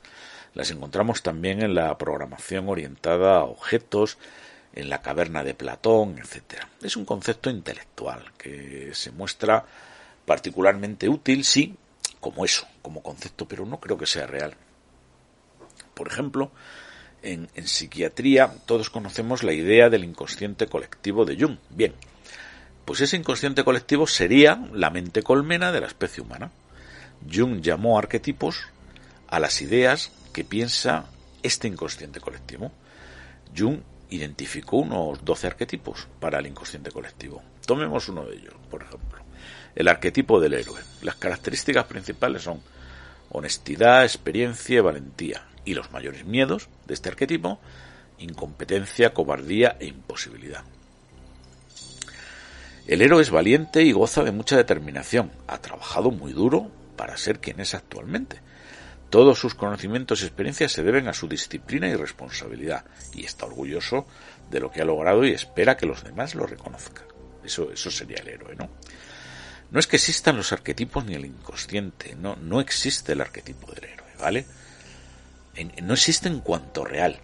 las 0.54 0.72
encontramos 0.72 1.24
también 1.24 1.62
en 1.62 1.76
la 1.76 1.98
programación 1.98 2.70
orientada 2.70 3.40
a 3.40 3.44
objetos, 3.44 4.18
en 4.72 4.90
la 4.90 5.02
caverna 5.02 5.44
de 5.44 5.56
Platón, 5.56 6.20
etc. 6.20 6.64
Es 6.82 6.96
un 6.96 7.04
concepto 7.04 7.50
intelectual 7.50 8.32
que 8.38 8.92
se 8.94 9.12
muestra 9.12 9.66
particularmente 10.26 11.10
útil, 11.10 11.44
sí, 11.44 11.76
como 12.20 12.46
eso, 12.46 12.68
como 12.82 13.02
concepto, 13.02 13.48
pero 13.48 13.66
no 13.66 13.80
creo 13.80 13.98
que 13.98 14.06
sea 14.06 14.28
real. 14.28 14.56
Por 15.94 16.08
ejemplo, 16.08 16.52
en, 17.24 17.50
psiquiatría 17.66 18.54
todos 18.66 18.90
conocemos 18.90 19.44
la 19.44 19.54
idea 19.54 19.90
del 19.90 20.04
inconsciente 20.04 20.68
colectivo 20.68 21.26
de 21.26 21.38
Jung. 21.40 21.58
Bien, 21.70 21.94
pues 22.86 23.02
ese 23.02 23.18
inconsciente 23.18 23.64
colectivo 23.64 24.08
sería 24.08 24.68
la 24.74 24.90
mente 24.90 25.22
colmena 25.24 25.72
de 25.72 25.82
la 25.82 25.88
especie 25.88 26.24
humana. 26.24 26.52
Jung 27.32 27.62
llamó 27.62 28.00
arquetipos 28.00 28.68
a 29.28 29.40
las 29.40 29.62
ideas 29.62 30.12
que 30.34 30.44
piensa 30.44 31.06
este 31.44 31.68
inconsciente 31.68 32.20
colectivo. 32.20 32.72
Jung 33.56 33.80
identificó 34.10 34.78
unos 34.78 35.24
12 35.24 35.48
arquetipos 35.48 36.08
para 36.20 36.40
el 36.40 36.48
inconsciente 36.48 36.92
colectivo. 36.92 37.42
Tomemos 37.66 38.10
uno 38.10 38.26
de 38.26 38.36
ellos, 38.36 38.56
por 38.70 38.84
ejemplo 38.84 39.21
el 39.76 39.88
arquetipo 39.88 40.40
del 40.40 40.54
héroe. 40.54 40.82
Las 41.02 41.16
características 41.16 41.86
principales 41.86 42.44
son 42.44 42.62
honestidad, 43.30 44.04
experiencia 44.04 44.78
y 44.78 44.82
valentía. 44.82 45.48
Y 45.64 45.74
los 45.74 45.92
mayores 45.92 46.26
miedos 46.26 46.70
de 46.88 46.94
este 46.94 47.10
arquetipo, 47.10 47.60
incompetencia, 48.18 49.14
cobardía 49.14 49.78
e 49.80 49.88
imposibilidad. 49.88 50.64
El 52.88 53.02
héroe 53.02 53.22
es 53.22 53.30
valiente 53.30 53.84
y 53.84 53.92
goza 53.92 54.24
de 54.24 54.32
mucha 54.32 54.58
determinación. 54.58 55.32
Ha 55.48 55.60
trabajado 55.60 56.12
muy 56.12 56.34
duro 56.34 56.72
para 56.98 57.16
ser 57.18 57.40
quien 57.40 57.60
es 57.60 57.74
actualmente. 57.74 58.40
Todos 59.10 59.40
sus 59.40 59.56
conocimientos 59.56 60.22
y 60.22 60.26
experiencias 60.26 60.72
se 60.72 60.84
deben 60.84 61.08
a 61.08 61.14
su 61.14 61.28
disciplina 61.28 61.88
y 61.90 61.96
responsabilidad, 61.96 62.86
y 63.14 63.26
está 63.26 63.46
orgulloso 63.46 64.08
de 64.50 64.62
lo 64.62 64.72
que 64.72 64.82
ha 64.82 64.86
logrado 64.86 65.26
y 65.26 65.32
espera 65.32 65.76
que 65.76 65.86
los 65.86 66.04
demás 66.04 66.34
lo 66.34 66.46
reconozcan. 66.48 67.04
Eso, 67.44 67.72
eso 67.72 67.92
sería 67.92 68.20
el 68.20 68.30
héroe, 68.30 68.56
¿no? 68.56 68.70
No 69.72 69.80
es 69.80 69.88
que 69.88 69.96
existan 69.96 70.38
los 70.38 70.52
arquetipos 70.52 71.06
ni 71.06 71.16
el 71.16 71.26
inconsciente, 71.26 72.16
no, 72.16 72.36
no 72.36 72.60
existe 72.60 73.14
el 73.14 73.22
arquetipo 73.22 73.72
del 73.72 73.86
héroe, 73.86 74.10
¿vale? 74.20 74.46
no 75.84 75.94
existe 75.94 76.30
en 76.30 76.40
cuanto 76.40 76.86
real, 76.86 77.20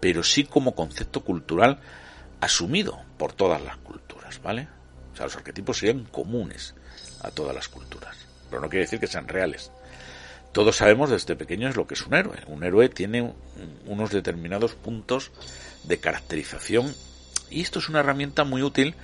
pero 0.00 0.22
sí 0.22 0.44
como 0.44 0.74
concepto 0.74 1.22
cultural 1.22 1.80
asumido 2.40 3.00
por 3.18 3.32
todas 3.32 3.62
las 3.62 3.76
culturas, 3.78 4.42
¿vale? 4.42 4.68
O 5.12 5.16
sea, 5.16 5.26
los 5.26 5.36
arquetipos 5.36 5.78
serían 5.78 6.04
comunes 6.04 6.74
a 7.22 7.30
todas 7.30 7.54
las 7.54 7.68
culturas, 7.68 8.16
pero 8.50 8.60
no 8.60 8.68
quiere 8.68 8.84
decir 8.84 9.00
que 9.00 9.06
sean 9.06 9.28
reales. 9.28 9.70
Todos 10.52 10.76
sabemos 10.76 11.10
desde 11.10 11.36
pequeños 11.36 11.76
lo 11.76 11.86
que 11.86 11.94
es 11.94 12.06
un 12.06 12.14
héroe. 12.14 12.38
Un 12.46 12.62
héroe 12.62 12.88
tiene 12.88 13.32
unos 13.86 14.10
determinados 14.10 14.74
puntos 14.74 15.32
de 15.82 15.98
caracterización 15.98 16.94
y 17.50 17.60
esto 17.62 17.80
es 17.80 17.88
una 17.88 18.00
herramienta 18.00 18.44
muy 18.44 18.62
útil 18.62 18.94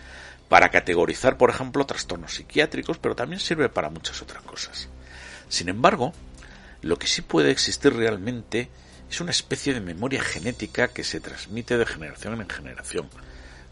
para 0.51 0.69
categorizar, 0.69 1.37
por 1.37 1.49
ejemplo, 1.49 1.87
trastornos 1.87 2.35
psiquiátricos, 2.35 2.99
pero 2.99 3.15
también 3.15 3.39
sirve 3.39 3.69
para 3.69 3.89
muchas 3.89 4.21
otras 4.21 4.43
cosas. 4.43 4.89
Sin 5.49 5.69
embargo, 5.69 6.13
lo 6.83 6.97
que 6.97 7.07
sí 7.07 7.23
puede 7.23 7.53
existir 7.53 7.95
realmente 7.95 8.69
es 9.09 9.21
una 9.21 9.31
especie 9.31 9.73
de 9.73 9.81
memoria 9.81 10.21
genética 10.21 10.89
que 10.89 11.05
se 11.05 11.21
transmite 11.21 11.79
de 11.79 11.87
generación 11.87 12.41
en 12.41 12.49
generación. 12.49 13.09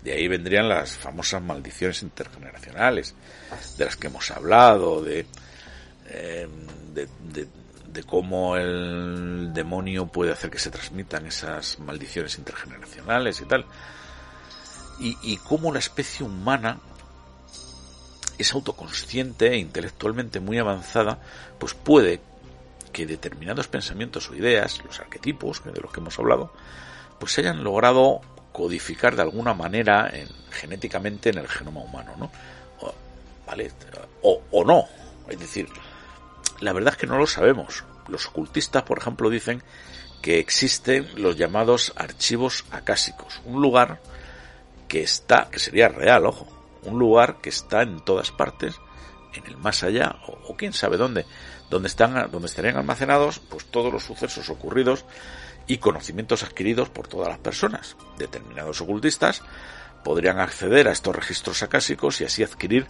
De 0.05 0.13
ahí 0.13 0.29
vendrían 0.29 0.69
las 0.69 0.93
famosas 0.93 1.43
maldiciones 1.43 2.05
intergeneracionales, 2.05 3.17
de 3.77 3.85
las 3.85 3.97
que 3.97 4.07
hemos 4.07 4.31
hablado, 4.31 5.03
de, 5.03 5.27
em, 6.11 6.51
cómo 8.07 8.57
el 8.57 9.53
demonio 9.53 10.07
puede 10.07 10.31
hacer 10.31 10.49
que 10.49 10.61
se 10.61 10.71
transmitan 10.71 11.27
esas 11.27 11.81
maldiciones 11.81 12.39
intergeneracionales 12.39 13.41
y 13.41 13.47
tal 13.47 13.67
y, 15.01 15.37
cómo 15.39 15.73
la 15.73 15.79
especie 15.79 16.25
humana 16.25 16.79
es 18.37 18.53
autoconsciente 18.53 19.53
e 19.53 19.59
intelectualmente 19.59 20.41
muy 20.41 20.59
avanzada, 20.59 21.19
pues 21.59 21.75
puede 21.75 22.21
que 22.93 23.07
determinados 23.07 23.69
pensamientos 23.69 24.31
o 24.31 24.35
ideas, 24.35 24.83
los 24.85 25.01
arquetipos 25.01 25.63
de 25.65 25.81
los 25.81 25.93
que 25.93 26.01
hemos 26.01 26.19
hablado, 26.19 26.53
pues 27.19 27.33
se 27.33 27.43
hayan 27.43 27.63
logrado 27.63 28.21
codificar 28.53 29.15
de 29.17 29.23
alguna 29.23 29.55
manera 29.55 30.09
en, 30.13 30.29
genéticamente 30.51 31.31
en 31.31 31.39
el 31.39 31.49
genoma 31.49 31.81
humano, 31.81 32.15
¿no? 32.19 32.31
¿Vale? 33.47 33.73
O, 34.23 34.43
o 34.51 34.65
no. 34.65 34.85
Es 35.29 35.39
decir, 35.39 35.69
la 36.61 36.73
verdad 36.73 36.95
es 36.95 36.99
que 36.99 37.07
no 37.07 37.19
lo 37.19 37.27
sabemos. 37.27 37.85
Los 38.09 38.27
ocultistas, 38.27 38.83
por 38.83 38.99
ejemplo, 38.99 39.31
dicen 39.31 39.63
que 40.23 40.39
existen 40.39 41.09
los 41.17 41.37
llamados 41.37 41.93
archivos 41.97 42.65
acásicos, 42.71 43.41
un 43.45 43.63
lugar 43.63 44.01
que 44.89 45.03
está, 45.03 45.49
que 45.51 45.59
sería 45.59 45.89
real, 45.89 46.27
ojo, 46.27 46.47
un 46.83 46.99
lugar 46.99 47.41
que 47.41 47.51
está 47.51 47.83
en 47.83 48.01
todas 48.01 48.31
partes, 48.31 48.77
en 49.35 49.47
el 49.47 49.57
más 49.57 49.83
allá, 49.83 50.17
o, 50.27 50.57
quién 50.57 50.73
sabe 50.73 50.97
dónde, 50.97 51.27
donde 51.71 51.89
están, 51.89 52.31
donde 52.31 52.49
estarían 52.49 52.77
almacenados, 52.77 53.39
pues 53.39 53.67
todos 53.67 53.93
los 53.93 54.05
sucesos 54.05 54.49
ocurridos 54.49 55.05
y 55.67 55.79
conocimientos 55.79 56.43
adquiridos 56.43 56.89
por 56.89 57.07
todas 57.07 57.29
las 57.29 57.39
personas. 57.39 57.97
Determinados 58.17 58.81
ocultistas 58.81 59.43
podrían 60.03 60.41
acceder 60.41 60.89
a 60.89 60.93
estos 60.93 61.15
registros 61.15 61.63
acásicos 61.63 62.21
y 62.21 62.25
así 62.25 62.43
adquirir 62.43 62.87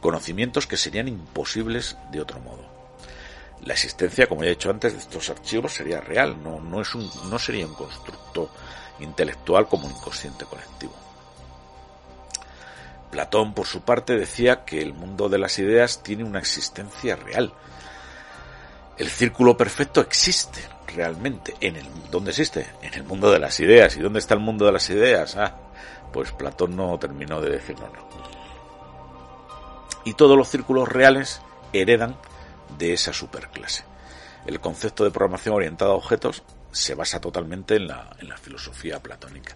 conocimientos 0.00 0.66
que 0.66 0.76
serían 0.76 1.08
imposibles 1.08 1.96
de 2.12 2.20
otro 2.20 2.38
modo. 2.40 2.64
La 3.64 3.74
existencia, 3.74 4.26
como 4.26 4.42
ya 4.42 4.48
he 4.48 4.50
dicho 4.50 4.70
antes, 4.70 4.94
de 4.94 5.00
estos 5.00 5.28
archivos 5.28 5.74
sería 5.74 6.00
real, 6.00 6.42
no, 6.42 6.60
no, 6.60 6.80
es 6.80 6.94
un, 6.94 7.10
no 7.28 7.38
sería 7.38 7.66
un 7.66 7.74
constructo 7.74 8.50
intelectual 9.00 9.66
como 9.66 9.86
un 9.86 9.92
inconsciente 9.92 10.46
colectivo. 10.46 11.09
Platón, 13.10 13.54
por 13.54 13.66
su 13.66 13.82
parte, 13.82 14.16
decía 14.16 14.64
que 14.64 14.80
el 14.80 14.94
mundo 14.94 15.28
de 15.28 15.38
las 15.38 15.58
ideas 15.58 16.02
tiene 16.02 16.24
una 16.24 16.38
existencia 16.38 17.16
real. 17.16 17.52
El 18.96 19.08
círculo 19.08 19.56
perfecto 19.56 20.00
existe 20.00 20.60
realmente. 20.94 21.54
En 21.60 21.76
el, 21.76 21.86
¿Dónde 22.10 22.30
existe? 22.30 22.66
En 22.82 22.94
el 22.94 23.04
mundo 23.04 23.30
de 23.30 23.38
las 23.38 23.58
ideas. 23.60 23.96
¿Y 23.96 24.00
dónde 24.00 24.18
está 24.18 24.34
el 24.34 24.40
mundo 24.40 24.66
de 24.66 24.72
las 24.72 24.88
ideas? 24.90 25.36
Ah, 25.36 25.56
pues 26.12 26.32
Platón 26.32 26.76
no 26.76 26.98
terminó 26.98 27.40
de 27.40 27.50
decirlo, 27.50 27.88
no. 27.88 28.08
Y 30.04 30.14
todos 30.14 30.36
los 30.36 30.48
círculos 30.48 30.88
reales 30.88 31.40
heredan 31.72 32.16
de 32.78 32.92
esa 32.92 33.12
superclase. 33.12 33.84
El 34.46 34.60
concepto 34.60 35.04
de 35.04 35.10
programación 35.10 35.54
orientada 35.54 35.90
a 35.90 35.94
objetos 35.94 36.42
se 36.72 36.94
basa 36.94 37.20
totalmente 37.20 37.76
en 37.76 37.88
la, 37.88 38.10
en 38.18 38.28
la 38.28 38.36
filosofía 38.36 39.00
platónica. 39.00 39.54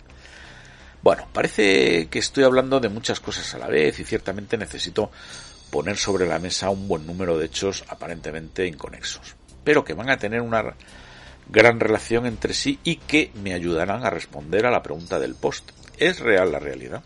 Bueno, 1.05 1.29
parece 1.35 2.07
que 2.07 2.19
estoy 2.19 2.45
hablando 2.45 2.81
de 2.81 2.89
muchas 2.89 3.21
cosas 3.21 3.55
a 3.55 3.59
la 3.59 3.67
vez 3.67 4.01
y 4.01 4.05
ciertamente 4.05 4.57
necesito 4.57 5.11
poner 5.69 5.99
sobre 5.99 6.27
la 6.27 6.39
mesa 6.39 6.71
un 6.71 6.89
buen 6.89 7.07
número 7.07 7.37
de 7.37 7.45
hechos 7.45 7.85
aparentemente 7.89 8.67
inconexos, 8.67 9.37
pero 9.65 9.85
que 9.85 9.93
van 9.93 10.09
a 10.09 10.17
tener 10.17 10.41
una 10.41 10.65
gran 11.51 11.79
relación 11.79 12.25
entre 12.25 12.55
sí 12.55 12.79
y 12.85 12.97
que 12.97 13.31
me 13.35 13.53
ayudarán 13.53 14.07
a 14.07 14.09
responder 14.09 14.65
a 14.65 14.71
la 14.71 14.83
pregunta 14.83 15.19
del 15.19 15.35
post. 15.35 15.73
¿Es 15.99 16.21
real 16.21 16.51
la 16.53 16.59
realidad? 16.59 17.03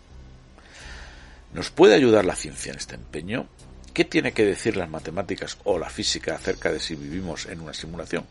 ¿Nos 1.53 1.71
puede 1.71 1.97
ayudar 1.97 2.25
la 2.25 2.37
ciencia 2.37 2.71
en 2.71 2.79
este 2.79 2.95
empeño? 2.95 3.49
¿Qué 3.95 4.05
tiene 4.05 4.31
que 4.31 4.47
decir 4.47 4.77
las 4.77 4.89
matemáticas 4.89 5.59
o 5.65 5.77
la 5.77 5.91
física 5.91 6.37
acerca 6.37 6.71
de 6.71 6.79
si 6.79 6.95
vivimos 6.95 7.47
en 7.47 7.63
una 7.63 7.75
simulación? 7.75 8.25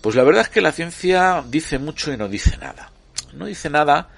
Pues 0.00 0.16
la 0.16 0.24
verdad 0.24 0.44
es 0.44 0.48
que 0.48 0.62
la 0.62 0.72
ciencia 0.72 1.44
dice 1.46 1.78
mucho 1.78 2.10
y 2.14 2.16
no 2.16 2.30
dice 2.30 2.56
nada. 2.56 2.90
No 3.34 3.44
dice 3.44 3.68
nada 3.68 4.08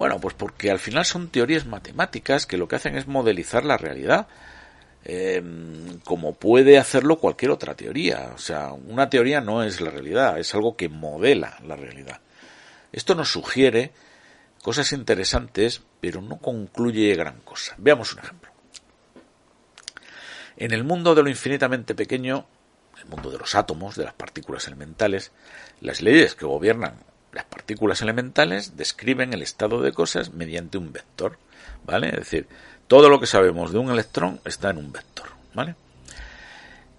bueno, 0.00 0.18
pues 0.18 0.32
porque 0.32 0.70
al 0.70 0.78
final 0.78 1.04
son 1.04 1.28
teorías 1.28 1.66
matemáticas 1.66 2.46
que 2.46 2.56
lo 2.56 2.66
que 2.66 2.76
hacen 2.76 2.96
es 2.96 3.06
modelizar 3.06 3.66
la 3.66 3.76
realidad, 3.76 4.28
em, 5.04 5.98
como 6.06 6.32
puede 6.32 6.78
hacerlo 6.78 7.18
cualquier 7.18 7.50
otra 7.50 7.74
teoría. 7.74 8.30
O 8.34 8.38
sea, 8.38 8.72
una 8.72 9.10
teoría 9.10 9.42
no 9.42 9.62
es 9.62 9.82
la 9.82 9.90
realidad, 9.90 10.38
es 10.38 10.54
algo 10.54 10.74
que 10.74 10.88
modela 10.88 11.58
la 11.66 11.76
realidad. 11.76 12.22
Esto 12.92 13.14
nos 13.14 13.30
sugiere 13.30 13.92
cosas 14.62 14.90
interesantes, 14.92 15.82
pero 16.00 16.22
no 16.22 16.38
concluye 16.38 17.14
gran 17.14 17.40
cosa. 17.40 17.74
Veamos 17.76 18.14
un 18.14 18.20
ejemplo. 18.20 18.50
En 20.56 20.72
el 20.72 20.82
mundo 20.82 21.14
de 21.14 21.24
lo 21.24 21.28
infinitamente 21.28 21.94
pequeño, 21.94 22.46
el 22.96 23.04
mundo 23.04 23.30
de 23.30 23.36
los 23.36 23.54
átomos, 23.54 23.96
de 23.96 24.04
las 24.04 24.14
partículas 24.14 24.66
elementales, 24.66 25.30
las 25.82 26.00
leyes 26.00 26.34
que 26.34 26.46
gobiernan 26.46 27.09
las 27.32 27.44
partículas 27.44 28.02
elementales 28.02 28.76
describen 28.76 29.32
el 29.32 29.42
estado 29.42 29.82
de 29.82 29.92
cosas 29.92 30.32
mediante 30.32 30.78
un 30.78 30.92
vector, 30.92 31.38
¿vale? 31.84 32.08
Es 32.08 32.16
decir, 32.16 32.46
todo 32.88 33.08
lo 33.08 33.20
que 33.20 33.26
sabemos 33.26 33.72
de 33.72 33.78
un 33.78 33.90
electrón 33.90 34.40
está 34.44 34.70
en 34.70 34.78
un 34.78 34.92
vector, 34.92 35.26
¿vale? 35.54 35.76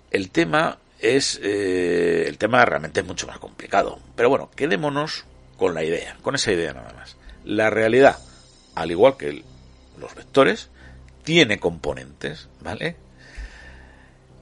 El 0.09 0.29
tema 0.31 0.77
es, 0.99 1.39
eh, 1.43 2.25
el 2.27 2.37
tema 2.37 2.63
realmente 2.63 3.01
es 3.01 3.05
mucho 3.05 3.27
más 3.27 3.39
complicado, 3.39 3.99
pero 4.15 4.29
bueno, 4.29 4.49
quedémonos 4.55 5.25
con 5.57 5.73
la 5.73 5.83
idea, 5.83 6.17
con 6.21 6.35
esa 6.35 6.51
idea 6.51 6.73
nada 6.73 6.93
más. 6.93 7.17
La 7.43 7.69
realidad, 7.69 8.17
al 8.75 8.91
igual 8.91 9.17
que 9.17 9.43
los 9.99 10.15
vectores, 10.15 10.69
tiene 11.23 11.59
componentes, 11.59 12.47
¿vale? 12.61 12.95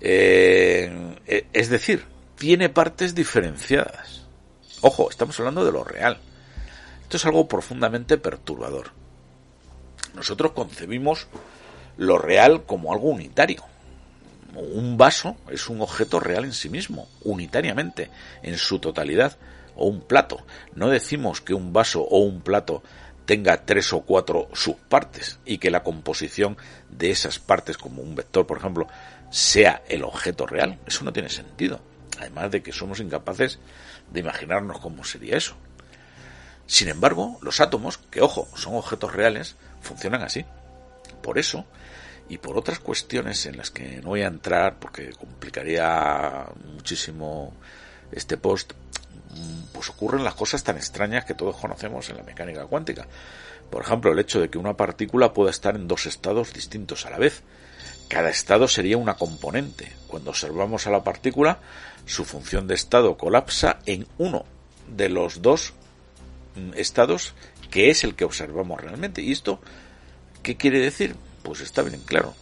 Eh, 0.01 1.15
eh, 1.27 1.45
es 1.51 1.69
decir, 1.69 2.05
tiene 2.37 2.69
partes 2.69 3.15
diferenciadas. 3.15 4.18
Ojo, 4.81 5.09
estamos 5.09 5.37
hablando 5.39 5.65
de 5.65 5.73
lo 5.73 5.83
real. 5.83 6.19
Esto 7.01 7.17
es 7.17 7.25
algo 7.25 7.47
profundamente 7.47 8.17
perturbador. 8.17 8.91
Nosotros 10.13 10.53
concebimos 10.53 11.27
lo 11.97 12.17
real 12.17 12.63
como 12.65 12.93
algo 12.93 13.09
unitario. 13.09 13.63
Un 14.55 14.97
vaso 14.97 15.35
es 15.49 15.67
un 15.69 15.81
objeto 15.81 16.19
real 16.19 16.45
en 16.45 16.53
sí 16.53 16.69
mismo, 16.69 17.09
unitariamente, 17.23 18.09
en 18.41 18.57
su 18.57 18.79
totalidad, 18.79 19.37
o 19.75 19.87
un 19.87 20.01
plato. 20.01 20.45
No 20.75 20.89
decimos 20.89 21.41
que 21.41 21.53
un 21.53 21.73
vaso 21.73 22.01
o 22.01 22.19
un 22.19 22.41
plato 22.41 22.81
tenga 23.25 23.65
tres 23.65 23.91
o 23.91 24.01
cuatro 24.01 24.49
subpartes 24.53 25.39
y 25.45 25.57
que 25.57 25.71
la 25.71 25.83
composición 25.83 26.57
de 26.89 27.11
esas 27.11 27.37
partes, 27.37 27.77
como 27.77 28.01
un 28.01 28.15
vector, 28.15 28.47
por 28.47 28.57
ejemplo, 28.57 28.87
sea 29.29 29.83
el 29.89 30.03
objeto 30.03 30.47
real. 30.47 30.79
Eso 30.87 31.03
no 31.03 31.13
tiene 31.13 31.29
sentido. 31.29 31.79
Además 32.17 32.51
de 32.51 32.63
que 32.63 32.71
somos 32.71 32.99
incapaces 32.99 33.59
de 34.11 34.19
imaginarnos 34.19 34.79
cómo 34.79 35.03
sería 35.03 35.37
eso. 35.37 35.55
Sin 36.65 36.87
embargo, 36.87 37.39
los 37.41 37.59
átomos, 37.61 37.97
que 37.97 38.21
ojo, 38.21 38.47
son 38.55 38.75
objetos 38.75 39.13
reales, 39.13 39.55
funcionan 39.81 40.21
así. 40.21 40.45
Por 41.21 41.37
eso, 41.37 41.65
y 42.29 42.37
por 42.37 42.57
otras 42.57 42.79
cuestiones 42.79 43.45
en 43.47 43.57
las 43.57 43.71
que 43.71 44.01
no 44.01 44.09
voy 44.09 44.21
a 44.21 44.27
entrar 44.27 44.77
porque 44.79 45.09
complicaría 45.11 46.45
muchísimo 46.73 47.53
este 48.11 48.37
post, 48.37 48.73
pues 49.73 49.89
ocurren 49.89 50.23
las 50.23 50.35
cosas 50.35 50.63
tan 50.63 50.77
extrañas 50.77 51.25
que 51.25 51.33
todos 51.33 51.55
conocemos 51.55 52.09
en 52.09 52.17
la 52.17 52.23
mecánica 52.23 52.65
cuántica. 52.65 53.07
Por 53.69 53.83
ejemplo, 53.83 54.11
el 54.11 54.19
hecho 54.19 54.39
de 54.39 54.49
que 54.49 54.57
una 54.57 54.77
partícula 54.77 55.33
pueda 55.33 55.51
estar 55.51 55.75
en 55.75 55.87
dos 55.87 56.05
estados 56.05 56.53
distintos 56.53 57.05
a 57.05 57.09
la 57.09 57.17
vez. 57.17 57.43
Cada 58.07 58.29
estado 58.29 58.67
sería 58.67 58.97
una 58.97 59.15
componente. 59.15 59.91
Cuando 60.07 60.31
observamos 60.31 60.87
a 60.87 60.91
la 60.91 61.03
partícula, 61.03 61.59
su 62.05 62.25
función 62.25 62.67
de 62.67 62.75
estado 62.75 63.17
colapsa 63.17 63.79
en 63.85 64.07
uno 64.17 64.45
de 64.87 65.09
los 65.09 65.41
dos 65.41 65.73
mm, 66.55 66.71
estados 66.75 67.33
que 67.69 67.89
es 67.89 68.03
el 68.03 68.15
que 68.15 68.25
observamos 68.25 68.81
realmente. 68.81 69.21
¿Y 69.21 69.31
esto 69.31 69.59
qué 70.43 70.57
quiere 70.57 70.79
decir? 70.79 71.15
Pues 71.43 71.61
está 71.61 71.81
bien 71.81 72.01
claro. 72.05 72.33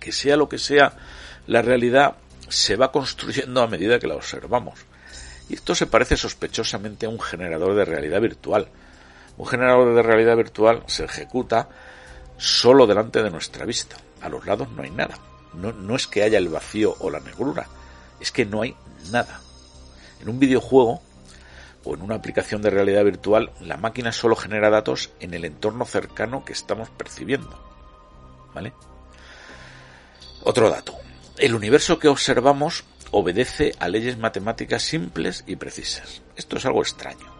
Que 0.00 0.12
sea 0.12 0.36
lo 0.36 0.48
que 0.48 0.58
sea 0.58 0.96
la 1.46 1.62
realidad, 1.62 2.16
se 2.48 2.76
va 2.76 2.92
construyendo 2.92 3.62
a 3.62 3.66
medida 3.66 3.98
que 3.98 4.06
la 4.06 4.14
observamos. 4.14 4.80
Y 5.48 5.54
esto 5.54 5.74
se 5.74 5.86
parece 5.86 6.16
sospechosamente 6.16 7.06
a 7.06 7.08
un 7.08 7.20
generador 7.20 7.74
de 7.74 7.84
realidad 7.84 8.20
virtual. 8.20 8.68
Un 9.36 9.46
generador 9.46 9.94
de 9.94 10.02
realidad 10.02 10.36
virtual 10.36 10.82
se 10.86 11.04
ejecuta 11.04 11.68
solo 12.36 12.86
delante 12.86 13.22
de 13.22 13.30
nuestra 13.30 13.64
vista. 13.64 13.96
A 14.20 14.28
los 14.28 14.46
lados 14.46 14.68
no 14.70 14.82
hay 14.82 14.90
nada. 14.90 15.18
No, 15.54 15.72
no 15.72 15.96
es 15.96 16.06
que 16.06 16.22
haya 16.22 16.38
el 16.38 16.48
vacío 16.48 16.96
o 17.00 17.10
la 17.10 17.20
negrura, 17.20 17.66
es 18.20 18.32
que 18.32 18.46
no 18.46 18.62
hay 18.62 18.76
nada. 19.10 19.40
En 20.20 20.28
un 20.28 20.38
videojuego 20.38 21.02
o 21.84 21.94
en 21.94 22.02
una 22.02 22.16
aplicación 22.16 22.62
de 22.62 22.70
realidad 22.70 23.04
virtual, 23.04 23.52
la 23.60 23.76
máquina 23.76 24.12
solo 24.12 24.34
genera 24.36 24.70
datos 24.70 25.10
en 25.20 25.34
el 25.34 25.44
entorno 25.44 25.84
cercano 25.84 26.44
que 26.44 26.52
estamos 26.52 26.90
percibiendo. 26.90 27.62
¿Vale? 28.54 28.72
Otro 30.42 30.70
dato. 30.70 30.94
El 31.38 31.54
universo 31.54 31.98
que 31.98 32.08
observamos 32.08 32.84
obedece 33.10 33.74
a 33.78 33.88
leyes 33.88 34.18
matemáticas 34.18 34.82
simples 34.82 35.44
y 35.46 35.56
precisas. 35.56 36.22
Esto 36.34 36.56
es 36.56 36.66
algo 36.66 36.82
extraño. 36.82 37.34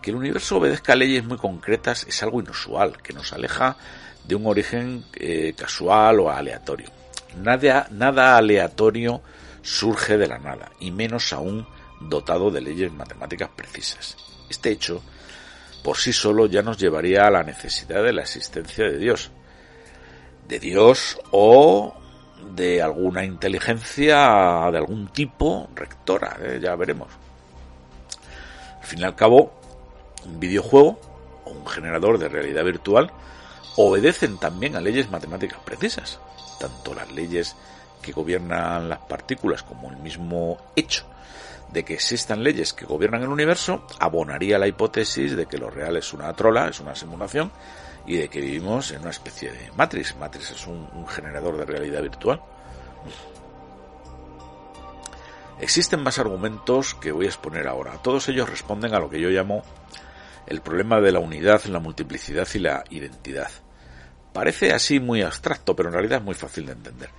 Que 0.00 0.10
el 0.10 0.16
universo 0.16 0.56
obedezca 0.56 0.94
a 0.94 0.96
leyes 0.96 1.24
muy 1.24 1.36
concretas 1.36 2.06
es 2.08 2.22
algo 2.22 2.40
inusual, 2.40 3.02
que 3.02 3.12
nos 3.12 3.32
aleja 3.32 3.76
de 4.24 4.34
un 4.34 4.46
origen 4.46 5.04
eh, 5.14 5.54
casual 5.56 6.20
o 6.20 6.30
aleatorio. 6.30 6.90
Nada, 7.36 7.88
nada 7.90 8.36
aleatorio 8.36 9.22
surge 9.62 10.16
de 10.16 10.28
la 10.28 10.38
nada, 10.38 10.70
y 10.80 10.90
menos 10.90 11.32
aún 11.32 11.66
dotado 12.00 12.50
de 12.50 12.60
leyes 12.60 12.92
matemáticas 12.92 13.50
precisas. 13.54 14.16
Este 14.48 14.70
hecho, 14.70 15.02
por 15.82 15.96
sí 15.96 16.12
solo, 16.12 16.46
ya 16.46 16.62
nos 16.62 16.78
llevaría 16.78 17.26
a 17.26 17.30
la 17.30 17.42
necesidad 17.42 18.02
de 18.02 18.12
la 18.12 18.22
existencia 18.22 18.84
de 18.84 18.98
Dios. 18.98 19.30
De 20.48 20.58
Dios 20.58 21.18
o 21.30 21.94
de 22.54 22.82
alguna 22.82 23.24
inteligencia 23.24 24.68
de 24.70 24.78
algún 24.78 25.08
tipo 25.08 25.68
rectora, 25.74 26.38
¿eh? 26.40 26.58
ya 26.60 26.74
veremos. 26.74 27.08
Al 28.80 28.86
fin 28.86 29.00
y 29.00 29.04
al 29.04 29.14
cabo, 29.14 29.52
un 30.24 30.40
videojuego 30.40 30.98
o 31.44 31.50
un 31.50 31.66
generador 31.66 32.18
de 32.18 32.28
realidad 32.28 32.64
virtual 32.64 33.12
obedecen 33.76 34.38
también 34.38 34.76
a 34.76 34.80
leyes 34.80 35.10
matemáticas 35.10 35.60
precisas, 35.64 36.18
tanto 36.58 36.94
las 36.94 37.10
leyes 37.12 37.54
que 38.00 38.12
gobiernan 38.12 38.88
las 38.88 38.98
partículas 39.00 39.62
como 39.62 39.90
el 39.90 39.96
mismo 39.96 40.58
hecho 40.76 41.04
de 41.72 41.84
que 41.84 41.94
existan 41.94 42.42
leyes 42.42 42.72
que 42.72 42.84
gobiernan 42.84 43.22
el 43.22 43.28
universo 43.28 43.86
abonaría 43.98 44.58
la 44.58 44.66
hipótesis 44.66 45.36
de 45.36 45.46
que 45.46 45.58
lo 45.58 45.70
real 45.70 45.96
es 45.96 46.12
una 46.12 46.32
trola, 46.32 46.68
es 46.68 46.80
una 46.80 46.94
simulación 46.94 47.50
y 48.06 48.16
de 48.16 48.28
que 48.28 48.40
vivimos 48.40 48.90
en 48.90 49.02
una 49.02 49.10
especie 49.10 49.52
de 49.52 49.70
Matrix. 49.76 50.16
Matrix 50.16 50.50
es 50.50 50.66
un, 50.66 51.06
generador 51.06 51.56
de 51.56 51.64
realidad 51.64 52.02
virtual. 52.02 52.40
Existen 55.60 56.02
más 56.02 56.18
argumentos 56.18 56.94
que 56.94 57.12
voy 57.12 57.26
a 57.26 57.28
exponer 57.28 57.68
ahora. 57.68 57.92
Todos 58.02 58.28
ellos 58.28 58.48
responden 58.48 58.94
a 58.94 58.98
lo 58.98 59.10
que 59.10 59.20
yo 59.20 59.28
llamo 59.28 59.62
el 60.46 60.62
problema 60.62 61.00
de 61.00 61.12
la 61.12 61.18
unidad, 61.18 61.62
la 61.64 61.78
multiplicidad 61.78 62.48
y 62.54 62.58
la 62.58 62.82
identidad. 62.90 63.50
Parece 64.32 64.72
así 64.72 64.98
muy 64.98 65.22
abstracto, 65.22 65.76
pero 65.76 65.90
en 65.90 65.94
realidad 65.94 66.18
es 66.18 66.24
muy 66.24 66.34
fácil 66.34 66.66
de 66.66 66.72
entender. 66.72 67.10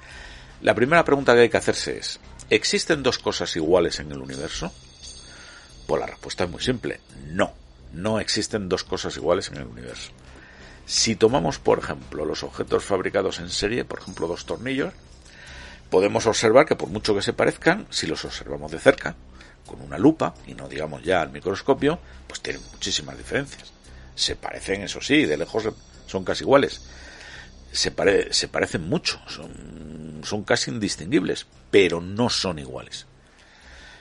La 0.61 0.75
primera 0.75 1.03
pregunta 1.03 1.33
que 1.33 1.39
hay 1.41 1.49
que 1.49 1.57
hacerse 1.57 1.97
es, 1.97 2.19
¿existen 2.51 3.01
dos 3.01 3.17
cosas 3.17 3.55
iguales 3.55 3.99
en 3.99 4.11
el 4.11 4.19
universo? 4.19 4.71
Pues 5.87 5.99
la 5.99 6.05
respuesta 6.05 6.43
es 6.43 6.51
muy 6.51 6.61
simple, 6.61 6.99
no, 7.29 7.53
no 7.93 8.19
existen 8.19 8.69
dos 8.69 8.83
cosas 8.83 9.17
iguales 9.17 9.49
en 9.49 9.57
el 9.57 9.65
universo. 9.65 10.11
Si 10.85 11.15
tomamos, 11.15 11.57
por 11.57 11.79
ejemplo, 11.79 12.25
los 12.25 12.43
objetos 12.43 12.83
fabricados 12.83 13.39
en 13.39 13.49
serie, 13.49 13.85
por 13.85 14.01
ejemplo, 14.01 14.27
dos 14.27 14.45
tornillos, 14.45 14.93
podemos 15.89 16.27
observar 16.27 16.67
que 16.67 16.75
por 16.75 16.89
mucho 16.89 17.15
que 17.15 17.23
se 17.23 17.33
parezcan, 17.33 17.87
si 17.89 18.05
los 18.05 18.23
observamos 18.23 18.71
de 18.71 18.79
cerca, 18.79 19.15
con 19.65 19.81
una 19.81 19.97
lupa, 19.97 20.35
y 20.45 20.53
no 20.53 20.67
digamos 20.67 21.03
ya 21.03 21.23
al 21.23 21.31
microscopio, 21.31 21.97
pues 22.27 22.39
tienen 22.41 22.61
muchísimas 22.71 23.17
diferencias. 23.17 23.73
Se 24.13 24.35
parecen, 24.35 24.83
eso 24.83 25.01
sí, 25.01 25.25
de 25.25 25.37
lejos 25.37 25.69
son 26.05 26.23
casi 26.23 26.43
iguales. 26.43 26.81
Se, 27.71 27.93
se 28.31 28.47
parecen 28.47 28.89
mucho, 28.89 29.21
son, 29.27 30.21
son, 30.23 30.43
casi 30.43 30.71
indistinguibles, 30.71 31.47
pero 31.69 32.01
no 32.01 32.29
son 32.29 32.59
iguales. 32.59 33.07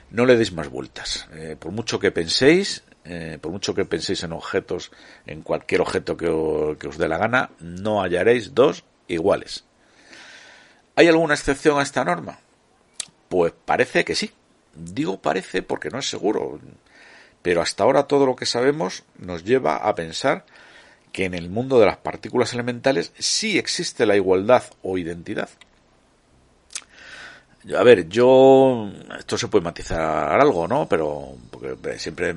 No 0.09 0.25
le 0.25 0.35
deis 0.35 0.51
más 0.51 0.67
vueltas. 0.67 1.27
Eh, 1.33 1.55
por 1.57 1.71
mucho 1.71 1.99
que 1.99 2.11
penséis, 2.11 2.83
eh, 3.05 3.37
por 3.39 3.51
mucho 3.51 3.73
que 3.73 3.85
penséis 3.85 4.23
en 4.23 4.33
objetos, 4.33 4.91
en 5.25 5.41
cualquier 5.41 5.81
objeto 5.81 6.17
que, 6.17 6.27
que 6.79 6.87
os 6.87 6.97
dé 6.97 7.07
la 7.07 7.17
gana, 7.17 7.51
no 7.59 8.01
hallaréis 8.01 8.53
dos 8.53 8.83
iguales. 9.07 9.63
¿Hay 10.95 11.07
alguna 11.07 11.33
excepción 11.33 11.79
a 11.79 11.83
esta 11.83 12.03
norma? 12.03 12.39
Pues 13.29 13.53
parece 13.65 14.03
que 14.03 14.15
sí. 14.15 14.31
Digo 14.73 15.21
parece 15.21 15.61
porque 15.61 15.89
no 15.89 15.99
es 15.99 16.09
seguro, 16.09 16.59
pero 17.41 17.61
hasta 17.61 17.83
ahora 17.83 18.03
todo 18.03 18.25
lo 18.25 18.35
que 18.35 18.45
sabemos 18.45 19.03
nos 19.17 19.43
lleva 19.43 19.77
a 19.77 19.95
pensar 19.95 20.45
que 21.11 21.25
en 21.25 21.33
el 21.33 21.49
mundo 21.49 21.79
de 21.79 21.85
las 21.85 21.97
partículas 21.97 22.53
elementales 22.53 23.11
sí 23.17 23.57
existe 23.57 24.05
la 24.05 24.15
igualdad 24.15 24.63
o 24.81 24.97
identidad. 24.97 25.49
A 27.77 27.83
ver, 27.83 28.09
yo 28.09 28.91
esto 29.19 29.37
se 29.37 29.47
puede 29.47 29.63
matizar 29.63 30.39
algo, 30.39 30.67
¿no? 30.67 30.87
Pero 30.87 31.35
porque 31.51 31.99
siempre 31.99 32.33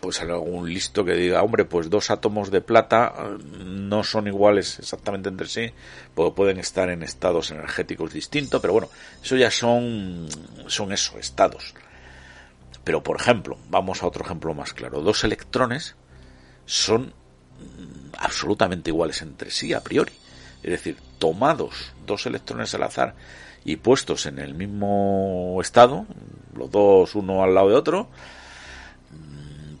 pues 0.00 0.20
algún 0.20 0.72
listo 0.72 1.04
que 1.04 1.14
diga, 1.14 1.42
hombre, 1.42 1.64
pues 1.64 1.90
dos 1.90 2.10
átomos 2.10 2.50
de 2.50 2.60
plata 2.60 3.14
eh, 3.18 3.38
no 3.64 4.04
son 4.04 4.26
iguales 4.28 4.78
exactamente 4.78 5.28
entre 5.28 5.48
sí, 5.48 5.72
pues 6.14 6.32
pueden 6.34 6.58
estar 6.58 6.88
en 6.90 7.02
estados 7.02 7.50
energéticos 7.50 8.12
distintos, 8.12 8.60
pero 8.60 8.72
bueno, 8.74 8.88
eso 9.22 9.36
ya 9.36 9.50
son, 9.50 10.28
son 10.66 10.92
eso, 10.92 11.18
estados. 11.18 11.74
Pero 12.84 13.02
por 13.02 13.20
ejemplo, 13.20 13.58
vamos 13.68 14.02
a 14.02 14.06
otro 14.06 14.24
ejemplo 14.24 14.54
más 14.54 14.72
claro, 14.72 15.00
dos 15.00 15.24
electrones 15.24 15.96
son 16.64 17.12
absolutamente 18.18 18.90
iguales 18.90 19.22
entre 19.22 19.50
sí 19.50 19.72
a 19.72 19.80
priori. 19.80 20.12
Es 20.62 20.70
decir, 20.70 20.96
tomados 21.18 21.92
dos 22.06 22.26
electrones 22.26 22.74
al 22.74 22.82
azar 22.82 23.14
y 23.64 23.76
puestos 23.76 24.26
en 24.26 24.38
el 24.38 24.54
mismo 24.54 25.58
estado, 25.60 26.06
los 26.56 26.70
dos 26.70 27.14
uno 27.14 27.42
al 27.42 27.54
lado 27.54 27.68
de 27.68 27.74
otro, 27.74 28.08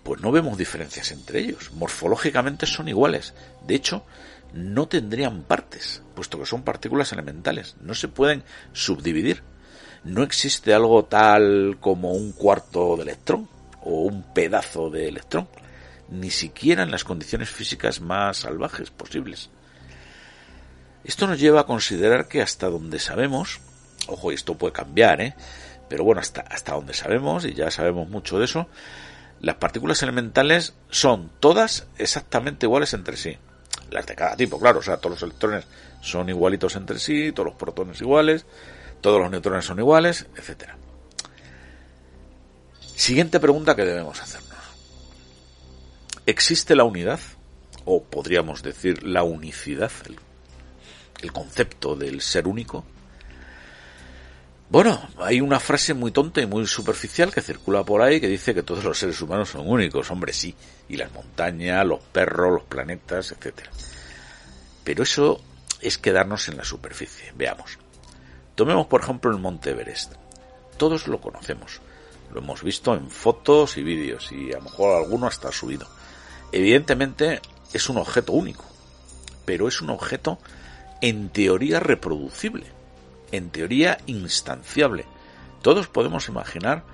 pues 0.02 0.20
no 0.20 0.32
vemos 0.32 0.56
diferencias 0.56 1.12
entre 1.12 1.40
ellos. 1.40 1.72
Morfológicamente 1.72 2.66
son 2.66 2.88
iguales. 2.88 3.34
De 3.66 3.74
hecho, 3.74 4.04
no 4.54 4.88
tendrían 4.88 5.42
partes, 5.42 6.02
puesto 6.14 6.38
que 6.38 6.46
son 6.46 6.62
partículas 6.62 7.12
elementales. 7.12 7.76
No 7.80 7.94
se 7.94 8.08
pueden 8.08 8.42
subdividir. 8.72 9.42
No 10.04 10.22
existe 10.22 10.72
algo 10.72 11.04
tal 11.04 11.76
como 11.80 12.12
un 12.12 12.32
cuarto 12.32 12.96
de 12.96 13.02
electrón 13.02 13.48
o 13.82 14.02
un 14.02 14.22
pedazo 14.22 14.90
de 14.90 15.08
electrón, 15.08 15.48
ni 16.08 16.30
siquiera 16.30 16.82
en 16.82 16.90
las 16.90 17.04
condiciones 17.04 17.50
físicas 17.50 18.00
más 18.00 18.38
salvajes 18.38 18.90
posibles. 18.90 19.50
Esto 21.04 21.26
nos 21.26 21.38
lleva 21.38 21.60
a 21.60 21.66
considerar 21.66 22.28
que 22.28 22.42
hasta 22.42 22.68
donde 22.68 22.98
sabemos, 22.98 23.60
ojo, 24.08 24.32
esto 24.32 24.56
puede 24.56 24.72
cambiar, 24.72 25.20
¿eh? 25.20 25.34
pero 25.88 26.04
bueno, 26.04 26.20
hasta, 26.20 26.42
hasta 26.42 26.74
donde 26.74 26.94
sabemos, 26.94 27.44
y 27.44 27.54
ya 27.54 27.70
sabemos 27.70 28.08
mucho 28.08 28.38
de 28.38 28.44
eso, 28.44 28.68
las 29.40 29.56
partículas 29.56 30.02
elementales 30.02 30.74
son 30.90 31.30
todas 31.40 31.86
exactamente 31.96 32.66
iguales 32.66 32.92
entre 32.92 33.16
sí. 33.16 33.38
Las 33.90 34.06
de 34.06 34.14
cada 34.14 34.36
tipo, 34.36 34.58
claro, 34.58 34.80
o 34.80 34.82
sea, 34.82 34.98
todos 34.98 35.12
los 35.12 35.22
electrones 35.22 35.64
son 36.02 36.28
igualitos 36.28 36.76
entre 36.76 36.98
sí, 36.98 37.32
todos 37.32 37.46
los 37.46 37.54
protones 37.54 38.00
iguales, 38.00 38.44
todos 39.00 39.20
los 39.20 39.30
neutrones 39.30 39.64
son 39.64 39.78
iguales, 39.78 40.26
etcétera. 40.36 40.76
Siguiente 42.80 43.38
pregunta 43.38 43.76
que 43.76 43.84
debemos 43.84 44.20
hacernos. 44.20 44.47
¿Existe 46.28 46.76
la 46.76 46.84
unidad? 46.84 47.20
O 47.86 48.04
podríamos 48.04 48.62
decir 48.62 49.02
la 49.02 49.22
unicidad, 49.22 49.90
el 51.22 51.32
concepto 51.32 51.96
del 51.96 52.20
ser 52.20 52.46
único. 52.46 52.84
Bueno, 54.68 55.08
hay 55.20 55.40
una 55.40 55.58
frase 55.58 55.94
muy 55.94 56.10
tonta 56.10 56.42
y 56.42 56.46
muy 56.46 56.66
superficial 56.66 57.32
que 57.32 57.40
circula 57.40 57.82
por 57.82 58.02
ahí 58.02 58.20
que 58.20 58.28
dice 58.28 58.52
que 58.52 58.62
todos 58.62 58.84
los 58.84 58.98
seres 58.98 59.18
humanos 59.22 59.48
son 59.48 59.66
únicos. 59.66 60.10
Hombre, 60.10 60.34
sí. 60.34 60.54
Y 60.90 60.98
las 60.98 61.10
montañas, 61.12 61.86
los 61.86 62.00
perros, 62.00 62.52
los 62.52 62.64
planetas, 62.64 63.32
etcétera. 63.32 63.70
Pero 64.84 65.04
eso 65.04 65.40
es 65.80 65.96
quedarnos 65.96 66.46
en 66.48 66.58
la 66.58 66.64
superficie. 66.64 67.32
Veamos. 67.36 67.78
Tomemos, 68.54 68.86
por 68.86 69.00
ejemplo, 69.00 69.30
el 69.30 69.38
Monte 69.38 69.70
Everest. 69.70 70.12
Todos 70.76 71.08
lo 71.08 71.22
conocemos. 71.22 71.80
Lo 72.34 72.40
hemos 72.40 72.62
visto 72.62 72.94
en 72.94 73.08
fotos 73.08 73.78
y 73.78 73.82
vídeos 73.82 74.30
y 74.30 74.52
a 74.52 74.56
lo 74.56 74.64
mejor 74.64 75.02
alguno 75.02 75.26
hasta 75.26 75.50
subido. 75.50 75.88
Evidentemente 76.52 77.40
es 77.72 77.88
un 77.88 77.98
objeto 77.98 78.32
único. 78.32 78.64
Pero 79.44 79.68
es 79.68 79.80
un 79.80 79.90
objeto 79.90 80.38
en 81.00 81.30
teoría 81.30 81.80
reproducible 81.80 82.78
en 83.32 83.50
teoría 83.50 83.98
instanciable. 84.06 85.04
Todos 85.62 85.88
podemos 85.88 86.28
imaginar 86.28 86.84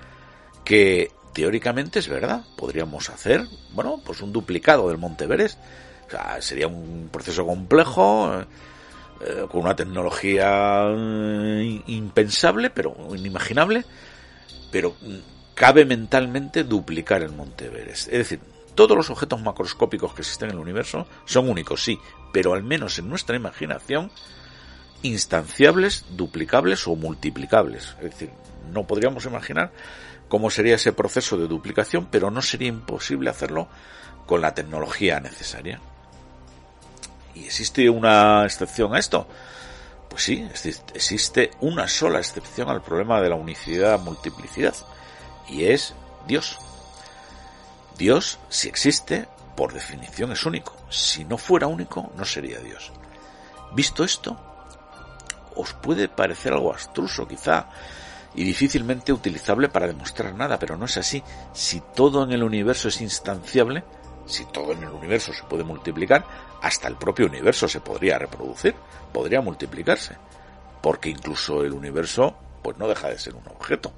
que 0.63 1.11
teóricamente 1.33 1.99
es 1.99 2.07
verdad. 2.07 2.43
Podríamos 2.57 3.09
hacer, 3.09 3.45
bueno, 3.73 4.01
pues 4.03 4.21
un 4.21 4.31
duplicado 4.31 4.89
del 4.89 4.97
Monte. 4.97 5.25
O 5.25 6.09
sea, 6.09 6.41
sería 6.41 6.67
un 6.67 7.09
proceso 7.11 7.45
complejo, 7.45 8.41
eh, 9.21 9.45
con 9.49 9.61
una 9.61 9.75
tecnología 9.75 10.85
eh, 10.89 11.81
impensable, 11.87 12.69
pero 12.69 12.95
inimaginable, 13.15 13.85
pero 14.71 14.95
cabe 15.53 15.85
mentalmente 15.85 16.63
duplicar 16.63 17.21
el 17.21 17.31
Monte. 17.31 17.71
Es 17.89 18.07
decir, 18.07 18.39
todos 18.75 18.95
los 18.95 19.09
objetos 19.09 19.41
macroscópicos 19.41 20.13
que 20.13 20.21
existen 20.21 20.49
en 20.49 20.55
el 20.55 20.61
universo 20.61 21.07
son 21.25 21.49
únicos, 21.49 21.83
sí, 21.83 21.99
pero 22.31 22.53
al 22.53 22.63
menos 22.63 22.99
en 22.99 23.09
nuestra 23.09 23.35
imaginación 23.35 24.11
instanciables, 25.01 26.05
duplicables 26.11 26.87
o 26.87 26.95
multiplicables. 26.95 27.95
Es 28.01 28.11
decir, 28.11 28.31
no 28.71 28.85
podríamos 28.85 29.25
imaginar 29.25 29.71
cómo 30.27 30.49
sería 30.49 30.75
ese 30.75 30.93
proceso 30.93 31.37
de 31.37 31.47
duplicación, 31.47 32.07
pero 32.11 32.31
no 32.31 32.41
sería 32.41 32.67
imposible 32.67 33.29
hacerlo 33.29 33.67
con 34.25 34.41
la 34.41 34.53
tecnología 34.53 35.19
necesaria. 35.19 35.79
¿Y 37.35 37.45
existe 37.45 37.89
una 37.89 38.43
excepción 38.45 38.95
a 38.95 38.99
esto? 38.99 39.27
Pues 40.09 40.23
sí, 40.23 40.47
existe 40.93 41.51
una 41.59 41.87
sola 41.87 42.19
excepción 42.19 42.69
al 42.69 42.81
problema 42.81 43.21
de 43.21 43.29
la 43.29 43.35
unicidad-multiplicidad, 43.35 44.75
y 45.47 45.65
es 45.65 45.93
Dios. 46.27 46.57
Dios, 47.97 48.39
si 48.49 48.67
existe, 48.67 49.27
por 49.55 49.73
definición 49.73 50.31
es 50.31 50.45
único. 50.45 50.75
Si 50.89 51.23
no 51.23 51.37
fuera 51.37 51.67
único, 51.67 52.11
no 52.15 52.25
sería 52.25 52.59
Dios. 52.59 52.91
Visto 53.73 54.03
esto, 54.03 54.37
os 55.55 55.73
puede 55.73 56.07
parecer 56.07 56.53
algo 56.53 56.71
abstruso 56.71 57.27
quizá 57.27 57.67
y 58.35 58.43
difícilmente 58.43 59.13
utilizable 59.13 59.69
para 59.69 59.87
demostrar 59.87 60.33
nada, 60.35 60.59
pero 60.59 60.77
no 60.77 60.85
es 60.85 60.97
así. 60.97 61.23
Si 61.53 61.81
todo 61.95 62.23
en 62.23 62.31
el 62.31 62.43
universo 62.43 62.89
es 62.89 62.99
instanciable, 63.01 63.83
si 64.25 64.45
todo 64.45 64.73
en 64.73 64.83
el 64.83 64.89
universo 64.89 65.31
se 65.33 65.43
puede 65.43 65.63
multiplicar, 65.63 66.25
hasta 66.61 66.87
el 66.87 66.97
propio 66.97 67.27
universo 67.27 67.67
se 67.67 67.79
podría 67.79 68.17
reproducir, 68.17 68.75
podría 69.13 69.41
multiplicarse, 69.41 70.17
porque 70.81 71.09
incluso 71.09 71.63
el 71.63 71.73
universo 71.73 72.35
pues 72.61 72.77
no 72.77 72.87
deja 72.87 73.09
de 73.09 73.19
ser 73.19 73.35
un 73.35 73.47
objeto. 73.47 73.93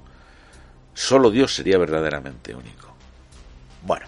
Solo 0.94 1.30
Dios 1.30 1.54
sería 1.54 1.78
verdaderamente 1.78 2.54
único. 2.54 2.87
Bueno, 3.88 4.04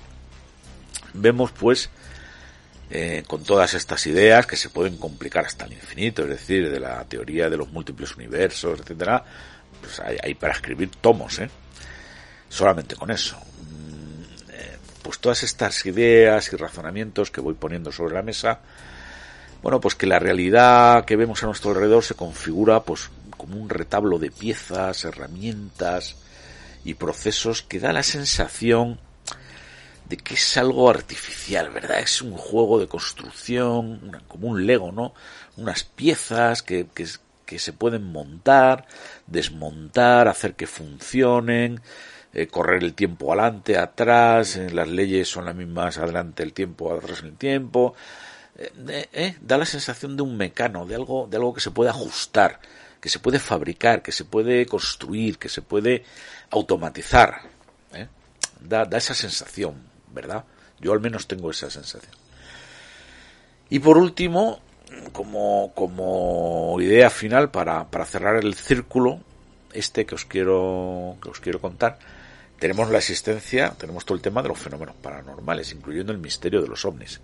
vemos 1.14 1.52
pues 1.52 1.88
eh, 2.90 3.24
con 3.26 3.42
todas 3.42 3.72
estas 3.72 4.06
ideas 4.06 4.46
que 4.46 4.56
se 4.56 4.68
pueden 4.68 4.98
complicar 4.98 5.46
hasta 5.46 5.64
el 5.64 5.72
infinito, 5.72 6.22
es 6.24 6.28
decir, 6.28 6.70
de 6.70 6.78
la 6.78 7.02
teoría 7.06 7.48
de 7.48 7.56
los 7.56 7.72
múltiples 7.72 8.14
universos, 8.14 8.78
etcétera, 8.78 9.24
pues 9.80 9.98
hay, 10.00 10.34
para 10.34 10.52
escribir 10.52 10.90
tomos, 11.00 11.38
¿eh? 11.38 11.48
Solamente 12.50 12.94
con 12.94 13.10
eso. 13.10 13.38
Mm, 13.38 14.50
eh, 14.52 14.76
pues 15.02 15.18
todas 15.18 15.42
estas 15.44 15.86
ideas 15.86 16.52
y 16.52 16.56
razonamientos 16.56 17.30
que 17.30 17.40
voy 17.40 17.54
poniendo 17.54 17.90
sobre 17.90 18.16
la 18.16 18.22
mesa, 18.22 18.60
bueno, 19.62 19.80
pues 19.80 19.94
que 19.94 20.06
la 20.06 20.18
realidad 20.18 21.06
que 21.06 21.16
vemos 21.16 21.42
a 21.42 21.46
nuestro 21.46 21.70
alrededor 21.70 22.04
se 22.04 22.14
configura 22.14 22.80
pues 22.80 23.08
como 23.38 23.56
un 23.56 23.70
retablo 23.70 24.18
de 24.18 24.30
piezas, 24.30 25.06
herramientas, 25.06 26.16
y 26.84 26.94
procesos 26.94 27.62
que 27.62 27.80
da 27.80 27.94
la 27.94 28.02
sensación 28.02 29.00
de 30.10 30.16
que 30.16 30.34
es 30.34 30.56
algo 30.56 30.90
artificial, 30.90 31.70
¿verdad? 31.70 32.00
Es 32.00 32.20
un 32.20 32.32
juego 32.32 32.80
de 32.80 32.88
construcción, 32.88 34.10
como 34.26 34.48
un 34.48 34.66
Lego, 34.66 34.90
¿no? 34.90 35.14
Unas 35.56 35.84
piezas 35.84 36.64
que, 36.64 36.88
que, 37.46 37.58
se 37.58 37.72
pueden 37.72 38.10
montar, 38.10 38.86
desmontar, 39.28 40.26
hacer 40.26 40.54
que 40.54 40.66
funcionen, 40.66 41.80
eh, 42.32 42.48
correr 42.48 42.82
el 42.82 42.94
tiempo 42.94 43.32
adelante, 43.32 43.78
atrás, 43.78 44.56
eh, 44.56 44.70
las 44.70 44.88
leyes 44.88 45.28
son 45.28 45.44
las 45.44 45.54
mismas 45.54 45.98
adelante 45.98 46.42
el 46.42 46.52
tiempo, 46.52 46.92
atrás 46.92 47.22
el 47.22 47.36
tiempo. 47.36 47.94
Eh, 48.56 49.36
da 49.40 49.58
la 49.58 49.64
sensación 49.64 50.16
de 50.16 50.22
un 50.24 50.36
mecano, 50.36 50.86
de 50.86 50.96
algo, 50.96 51.28
de 51.30 51.36
algo 51.36 51.54
que 51.54 51.60
se 51.60 51.70
puede 51.70 51.90
ajustar, 51.90 52.60
que 53.00 53.08
se 53.08 53.20
puede 53.20 53.38
fabricar, 53.38 54.02
que 54.02 54.12
se 54.12 54.24
puede 54.24 54.66
construir, 54.66 55.38
que 55.38 55.48
se 55.48 55.62
puede 55.62 56.04
automatizar. 56.50 57.42
Da, 58.60 58.84
da 58.84 58.98
esa 58.98 59.14
sensación, 59.14 59.89
¿verdad? 60.12 60.44
Yo 60.80 60.92
al 60.92 61.00
menos 61.00 61.26
tengo 61.26 61.50
esa 61.50 61.70
sensación. 61.70 62.14
Y 63.68 63.78
por 63.78 63.98
último, 63.98 64.60
como, 65.12 65.72
como 65.74 66.76
idea 66.80 67.10
final 67.10 67.50
para, 67.50 67.88
para 67.90 68.04
cerrar 68.04 68.36
el 68.36 68.54
círculo, 68.54 69.20
este 69.72 70.06
que 70.06 70.14
os 70.14 70.24
quiero, 70.24 71.16
que 71.22 71.28
os 71.28 71.40
quiero 71.40 71.60
contar, 71.60 71.98
tenemos 72.58 72.90
la 72.90 72.98
existencia, 72.98 73.70
tenemos 73.78 74.04
todo 74.04 74.16
el 74.16 74.22
tema 74.22 74.42
de 74.42 74.48
los 74.48 74.58
fenómenos 74.58 74.96
paranormales, 74.96 75.72
incluyendo 75.72 76.12
el 76.12 76.18
misterio 76.18 76.60
de 76.60 76.68
los 76.68 76.84
ovnis. 76.84 77.20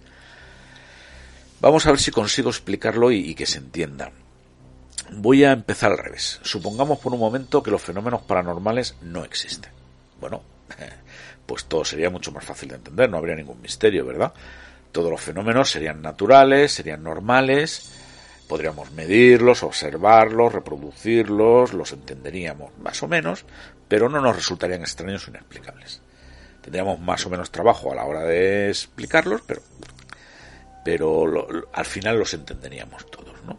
Vamos 1.61 1.87
a 1.87 1.91
ver 1.91 2.01
si 2.01 2.11
consigo 2.11 2.51
explicarlo 2.51 3.11
y, 3.11 3.31
y 3.31 3.35
que 3.35 3.47
se 3.47 3.59
entienda. 3.59 4.13
Voy 5.13 5.45
a 5.45 5.53
empezar 5.53 5.93
al 5.93 5.99
revés. 5.99 6.41
Supongamos 6.43 6.99
por 6.99 7.13
un 7.13 7.21
momento 7.21 7.63
que 7.63 7.71
los 7.71 7.83
fenómenos 7.83 8.23
paranormales 8.23 8.97
no 9.03 9.25
existen. 9.25 9.71
Bueno, 10.21 10.43
pues 11.47 11.65
todo 11.65 11.85
sería 11.85 12.11
mucho 12.11 12.33
más 12.33 12.45
fácil 12.45 12.71
de 12.71 12.77
entender, 12.77 13.09
no 13.09 13.19
habría 13.19 13.37
ningún 13.37 13.61
misterio, 13.61 14.05
¿verdad? 14.05 14.33
Todos 14.93 15.11
los 15.11 15.21
fenómenos 15.21 15.71
serían 15.71 16.03
naturales, 16.03 16.73
serían 16.73 17.03
normales, 17.03 17.93
podríamos 18.49 18.91
medirlos, 18.93 19.63
observarlos, 19.63 20.53
reproducirlos, 20.53 21.73
los 21.73 21.93
entenderíamos 21.93 22.77
más 22.79 23.03
o 23.03 23.09
menos, 23.09 23.45
pero 23.89 24.09
no 24.09 24.21
nos 24.21 24.37
resultarían 24.37 24.81
extraños 24.81 25.27
o 25.27 25.31
inexplicables. 25.31 26.01
Tendríamos 26.63 26.99
más 27.01 27.25
o 27.27 27.31
menos 27.31 27.51
trabajo 27.51 27.93
a 27.93 27.95
la 27.95 28.05
hora 28.05 28.23
de 28.23 28.69
explicarlos, 28.69 29.43
pero, 29.47 29.63
pero 30.85 31.69
al 31.73 31.85
final 31.85 32.19
los 32.19 32.35
entenderíamos 32.35 33.09
todos, 33.11 33.43
¿no? 33.45 33.59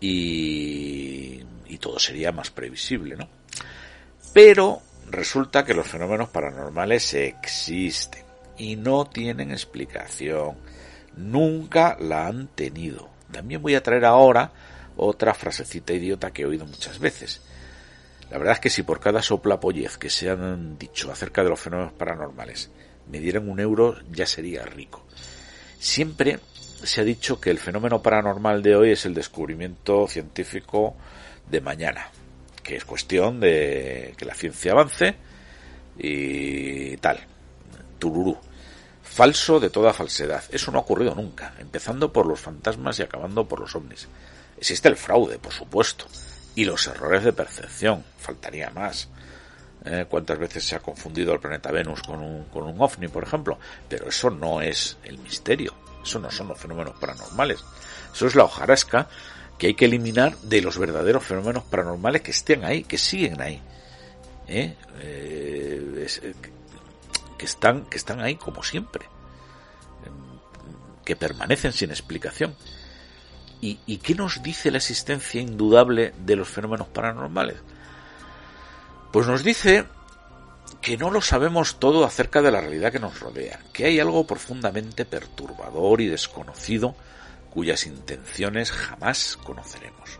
Y, 0.00 1.42
y 1.66 1.78
todo 1.78 1.98
sería 1.98 2.32
más 2.32 2.50
previsible, 2.50 3.16
¿no? 3.16 3.28
Pero 4.34 4.82
resulta 5.12 5.64
que 5.64 5.74
los 5.74 5.86
fenómenos 5.86 6.30
paranormales 6.30 7.14
existen 7.14 8.24
y 8.56 8.76
no 8.76 9.04
tienen 9.04 9.50
explicación. 9.50 10.56
Nunca 11.16 11.96
la 12.00 12.26
han 12.26 12.48
tenido. 12.48 13.10
También 13.30 13.62
voy 13.62 13.74
a 13.74 13.82
traer 13.82 14.06
ahora 14.06 14.52
otra 14.96 15.34
frasecita 15.34 15.92
idiota 15.92 16.32
que 16.32 16.42
he 16.42 16.46
oído 16.46 16.66
muchas 16.66 16.98
veces. 16.98 17.42
La 18.30 18.38
verdad 18.38 18.54
es 18.54 18.60
que 18.60 18.70
si 18.70 18.82
por 18.82 19.00
cada 19.00 19.20
soplapollez 19.20 19.98
que 19.98 20.08
se 20.08 20.30
han 20.30 20.78
dicho 20.78 21.12
acerca 21.12 21.42
de 21.42 21.50
los 21.50 21.60
fenómenos 21.60 21.92
paranormales 21.92 22.70
me 23.10 23.20
dieran 23.20 23.48
un 23.48 23.60
euro, 23.60 23.96
ya 24.10 24.26
sería 24.26 24.64
rico. 24.64 25.04
Siempre 25.78 26.40
se 26.82 27.02
ha 27.02 27.04
dicho 27.04 27.38
que 27.38 27.50
el 27.50 27.58
fenómeno 27.58 28.02
paranormal 28.02 28.62
de 28.62 28.76
hoy 28.76 28.92
es 28.92 29.04
el 29.04 29.12
descubrimiento 29.12 30.08
científico 30.08 30.96
de 31.50 31.60
mañana 31.60 32.10
que 32.62 32.76
es 32.76 32.84
cuestión 32.84 33.40
de 33.40 34.14
que 34.16 34.24
la 34.24 34.34
ciencia 34.34 34.72
avance 34.72 35.16
y 35.98 36.96
tal. 36.98 37.20
Tururú. 37.98 38.38
Falso 39.02 39.60
de 39.60 39.70
toda 39.70 39.92
falsedad. 39.92 40.42
Eso 40.50 40.72
no 40.72 40.78
ha 40.78 40.82
ocurrido 40.82 41.14
nunca, 41.14 41.54
empezando 41.58 42.12
por 42.12 42.26
los 42.26 42.40
fantasmas 42.40 42.98
y 42.98 43.02
acabando 43.02 43.46
por 43.46 43.60
los 43.60 43.74
ovnis. 43.76 44.08
Existe 44.56 44.88
el 44.88 44.96
fraude, 44.96 45.38
por 45.38 45.52
supuesto, 45.52 46.06
y 46.54 46.64
los 46.64 46.86
errores 46.86 47.24
de 47.24 47.32
percepción. 47.32 48.04
Faltaría 48.18 48.70
más. 48.70 49.08
¿Eh? 49.84 50.06
¿Cuántas 50.08 50.38
veces 50.38 50.64
se 50.64 50.76
ha 50.76 50.80
confundido 50.80 51.32
el 51.34 51.40
planeta 51.40 51.72
Venus 51.72 52.02
con 52.02 52.20
un, 52.20 52.44
con 52.44 52.64
un 52.64 52.80
ovni, 52.80 53.08
por 53.08 53.24
ejemplo? 53.24 53.58
Pero 53.88 54.08
eso 54.08 54.30
no 54.30 54.62
es 54.62 54.96
el 55.04 55.18
misterio. 55.18 55.74
Eso 56.02 56.18
no 56.18 56.30
son 56.30 56.48
los 56.48 56.58
fenómenos 56.58 56.94
paranormales. 56.98 57.60
Eso 58.14 58.26
es 58.26 58.34
la 58.34 58.44
hojarasca 58.44 59.08
que 59.62 59.68
hay 59.68 59.74
que 59.74 59.84
eliminar 59.84 60.36
de 60.38 60.60
los 60.60 60.76
verdaderos 60.76 61.22
fenómenos 61.22 61.62
paranormales 61.62 62.22
que 62.22 62.32
estén 62.32 62.64
ahí, 62.64 62.82
que 62.82 62.98
siguen 62.98 63.40
ahí. 63.40 63.62
¿eh? 64.48 64.74
Eh, 64.98 66.08
eh, 66.20 66.34
que, 67.38 67.44
están, 67.44 67.84
que 67.84 67.96
están 67.96 68.18
ahí 68.18 68.34
como 68.34 68.64
siempre. 68.64 69.06
Que 71.04 71.14
permanecen 71.14 71.72
sin 71.72 71.90
explicación. 71.90 72.56
¿Y, 73.60 73.78
¿Y 73.86 73.98
qué 73.98 74.16
nos 74.16 74.42
dice 74.42 74.72
la 74.72 74.78
existencia 74.78 75.40
indudable 75.40 76.12
de 76.18 76.34
los 76.34 76.48
fenómenos 76.48 76.88
paranormales? 76.88 77.58
Pues 79.12 79.28
nos 79.28 79.44
dice 79.44 79.84
que 80.80 80.96
no 80.96 81.08
lo 81.08 81.20
sabemos 81.20 81.78
todo 81.78 82.04
acerca 82.04 82.42
de 82.42 82.50
la 82.50 82.60
realidad 82.60 82.90
que 82.90 82.98
nos 82.98 83.20
rodea, 83.20 83.60
que 83.72 83.84
hay 83.84 84.00
algo 84.00 84.26
profundamente 84.26 85.04
perturbador 85.04 86.00
y 86.00 86.08
desconocido 86.08 86.96
cuyas 87.52 87.86
intenciones 87.86 88.72
jamás 88.72 89.38
conoceremos, 89.44 90.18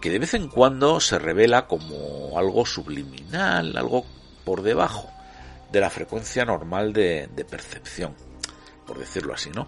que 0.00 0.10
de 0.10 0.18
vez 0.18 0.34
en 0.34 0.48
cuando 0.48 1.00
se 1.00 1.18
revela 1.18 1.66
como 1.66 2.38
algo 2.38 2.66
subliminal, 2.66 3.76
algo 3.76 4.04
por 4.44 4.62
debajo 4.62 5.10
de 5.72 5.80
la 5.80 5.90
frecuencia 5.90 6.44
normal 6.44 6.92
de, 6.92 7.46
percepción, 7.48 8.14
por 8.86 8.98
decirlo 8.98 9.34
así, 9.34 9.50
¿no? 9.50 9.66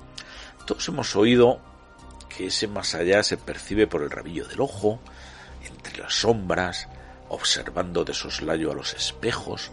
Todos 0.66 0.86
hemos 0.88 1.16
oído 1.16 1.60
que 2.28 2.46
ese 2.46 2.68
más 2.68 2.94
allá 2.94 3.22
se 3.22 3.36
percibe 3.36 3.86
por 3.86 4.02
el 4.02 4.10
rabillo 4.10 4.46
del 4.46 4.60
ojo, 4.60 5.00
entre 5.64 5.98
las 5.98 6.14
sombras, 6.14 6.88
observando 7.28 8.04
de 8.04 8.14
soslayo 8.14 8.70
a 8.70 8.74
los 8.74 8.94
espejos, 8.94 9.70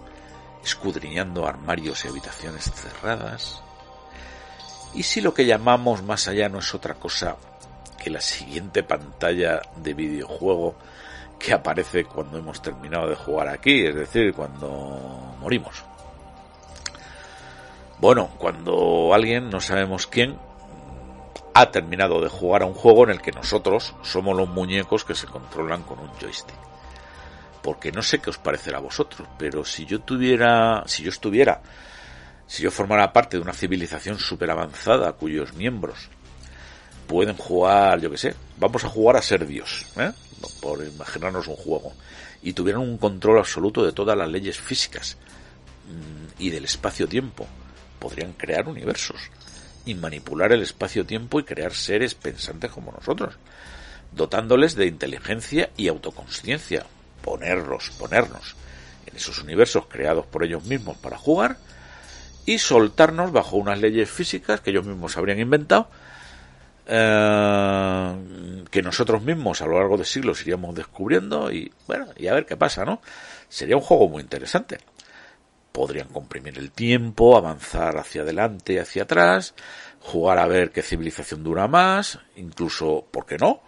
escudriñando 0.63 1.45
armarios 1.45 2.03
y 2.05 2.07
habitaciones 2.07 2.71
cerradas, 2.71 3.61
¿Y 4.97 5.03
si 5.03 5.21
lo 5.21 5.31
que 5.31 5.45
llamamos 5.45 6.01
más 6.01 6.27
allá 6.27 6.49
no 6.49 6.57
es 6.57 6.73
otra 6.73 6.95
cosa 6.95 7.35
que 8.03 8.09
la 8.09 8.19
siguiente 8.19 8.81
pantalla 8.81 9.61
de 9.75 9.93
videojuego 9.93 10.73
que 11.37 11.53
aparece 11.53 12.05
cuando 12.05 12.39
hemos 12.39 12.63
terminado 12.63 13.07
de 13.07 13.15
jugar 13.15 13.47
aquí, 13.47 13.85
es 13.85 13.93
decir, 13.93 14.33
cuando 14.33 15.35
morimos? 15.39 15.83
Bueno, 17.99 18.31
cuando 18.39 19.13
alguien, 19.13 19.51
no 19.51 19.61
sabemos 19.61 20.07
quién, 20.07 20.35
ha 21.53 21.69
terminado 21.69 22.19
de 22.19 22.29
jugar 22.29 22.63
a 22.63 22.65
un 22.65 22.73
juego 22.73 23.03
en 23.03 23.11
el 23.11 23.21
que 23.21 23.31
nosotros 23.31 23.93
somos 24.01 24.35
los 24.35 24.49
muñecos 24.49 25.05
que 25.05 25.13
se 25.13 25.27
controlan 25.27 25.83
con 25.83 25.99
un 25.99 26.09
joystick. 26.19 26.57
Porque 27.61 27.91
no 27.91 28.01
sé 28.01 28.17
qué 28.17 28.31
os 28.31 28.39
parecerá 28.39 28.79
a 28.79 28.81
vosotros, 28.81 29.27
pero 29.37 29.63
si 29.63 29.85
yo 29.85 30.01
tuviera, 30.01 30.81
si 30.87 31.03
yo 31.03 31.09
estuviera 31.09 31.61
si 32.47 32.63
yo 32.63 32.71
formara 32.71 33.13
parte 33.13 33.37
de 33.37 33.43
una 33.43 33.53
civilización 33.53 34.17
súper 34.17 34.49
avanzada 34.49 35.11
cuyos 35.13 35.53
miembros 35.53 36.09
pueden 37.07 37.35
jugar, 37.35 38.01
yo 38.01 38.09
qué 38.11 38.17
sé, 38.17 38.35
vamos 38.57 38.83
a 38.83 38.89
jugar 38.89 39.17
a 39.17 39.21
ser 39.21 39.45
Dios, 39.45 39.85
¿eh? 39.97 40.11
por 40.61 40.83
imaginarnos 40.83 41.47
un 41.47 41.55
juego, 41.55 41.93
y 42.41 42.53
tuvieran 42.53 42.81
un 42.81 42.97
control 42.97 43.39
absoluto 43.39 43.85
de 43.85 43.93
todas 43.93 44.17
las 44.17 44.29
leyes 44.29 44.59
físicas 44.59 45.17
mm, 45.87 46.41
y 46.41 46.49
del 46.49 46.65
espacio-tiempo, 46.65 47.47
podrían 47.99 48.33
crear 48.33 48.67
universos 48.67 49.29
y 49.85 49.95
manipular 49.95 50.51
el 50.51 50.61
espacio-tiempo 50.61 51.39
y 51.39 51.43
crear 51.43 51.73
seres 51.73 52.13
pensantes 52.13 52.71
como 52.71 52.91
nosotros, 52.91 53.35
dotándoles 54.11 54.75
de 54.75 54.87
inteligencia 54.87 55.69
y 55.77 55.87
autoconsciencia, 55.87 56.85
ponerlos, 57.23 57.91
ponernos 57.91 58.55
en 59.05 59.15
esos 59.15 59.41
universos 59.41 59.85
creados 59.87 60.25
por 60.25 60.43
ellos 60.43 60.65
mismos 60.65 60.97
para 60.97 61.17
jugar, 61.17 61.57
y 62.47 62.59
soltarnos 62.59 63.33
bajo 63.33 63.57
unas 63.57 63.79
leyes 63.81 64.09
físicas 64.09 64.61
que 64.61 64.69
ellos 64.69 64.85
mismos 64.85 65.17
habrían 65.17 65.37
inventado, 65.37 65.89
eh, 66.87 68.63
que 68.71 68.81
nosotros 68.81 69.21
mismos 69.21 69.61
a 69.61 69.65
lo 69.65 69.77
largo 69.77 69.97
de 69.97 70.05
siglos 70.05 70.41
iríamos 70.43 70.73
descubriendo 70.73 71.51
y 71.51 71.69
bueno, 71.87 72.07
y 72.15 72.27
a 72.27 72.33
ver 72.33 72.45
qué 72.45 72.55
pasa, 72.55 72.85
¿no? 72.85 73.01
Sería 73.49 73.75
un 73.75 73.81
juego 73.81 74.07
muy 74.07 74.23
interesante. 74.23 74.77
Podrían 75.73 76.07
comprimir 76.07 76.57
el 76.57 76.71
tiempo, 76.71 77.35
avanzar 77.35 77.97
hacia 77.97 78.21
adelante 78.21 78.73
y 78.73 78.77
hacia 78.77 79.03
atrás, 79.03 79.53
jugar 79.99 80.39
a 80.39 80.47
ver 80.47 80.71
qué 80.71 80.81
civilización 80.81 81.43
dura 81.43 81.67
más, 81.67 82.17
incluso, 82.37 83.05
¿por 83.11 83.25
qué 83.25 83.37
no? 83.37 83.61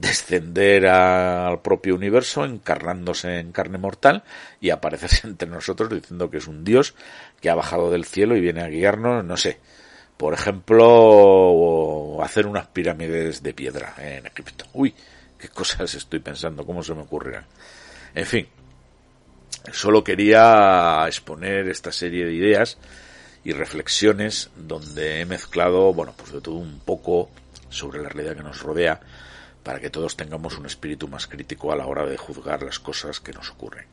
Descender 0.00 0.86
al 0.86 1.60
propio 1.60 1.94
universo 1.94 2.44
encarnándose 2.44 3.38
en 3.38 3.52
carne 3.52 3.78
mortal 3.78 4.22
y 4.60 4.70
aparecerse 4.70 5.26
entre 5.26 5.48
nosotros 5.48 5.90
diciendo 5.90 6.30
que 6.30 6.38
es 6.38 6.46
un 6.46 6.64
dios 6.64 6.94
que 7.40 7.50
ha 7.50 7.54
bajado 7.54 7.90
del 7.90 8.04
cielo 8.04 8.36
y 8.36 8.40
viene 8.40 8.62
a 8.62 8.68
guiarnos, 8.68 9.24
no 9.24 9.36
sé, 9.36 9.58
por 10.16 10.34
ejemplo, 10.34 12.22
hacer 12.22 12.46
unas 12.46 12.66
pirámides 12.68 13.42
de 13.42 13.54
piedra 13.54 13.94
en 13.98 14.26
Egipto. 14.26 14.66
Uy, 14.72 14.94
qué 15.38 15.48
cosas 15.48 15.94
estoy 15.94 16.18
pensando, 16.18 16.66
cómo 16.66 16.82
se 16.82 16.94
me 16.94 17.02
ocurrirán. 17.02 17.46
En 18.14 18.26
fin, 18.26 18.48
Solo 19.72 20.02
quería 20.02 21.04
exponer 21.06 21.68
esta 21.68 21.92
serie 21.92 22.24
de 22.24 22.32
ideas 22.32 22.78
y 23.44 23.52
reflexiones 23.52 24.50
donde 24.56 25.20
he 25.20 25.26
mezclado, 25.26 25.92
bueno, 25.92 26.14
pues 26.16 26.32
de 26.32 26.40
todo 26.40 26.56
un 26.56 26.80
poco 26.80 27.30
sobre 27.68 28.02
la 28.02 28.08
realidad 28.08 28.36
que 28.36 28.42
nos 28.42 28.62
rodea 28.62 29.00
para 29.62 29.80
que 29.80 29.90
todos 29.90 30.16
tengamos 30.16 30.58
un 30.58 30.66
espíritu 30.66 31.08
más 31.08 31.26
crítico 31.26 31.72
a 31.72 31.76
la 31.76 31.86
hora 31.86 32.06
de 32.06 32.16
juzgar 32.16 32.62
las 32.62 32.78
cosas 32.78 33.20
que 33.20 33.32
nos 33.32 33.50
ocurren 33.50 33.86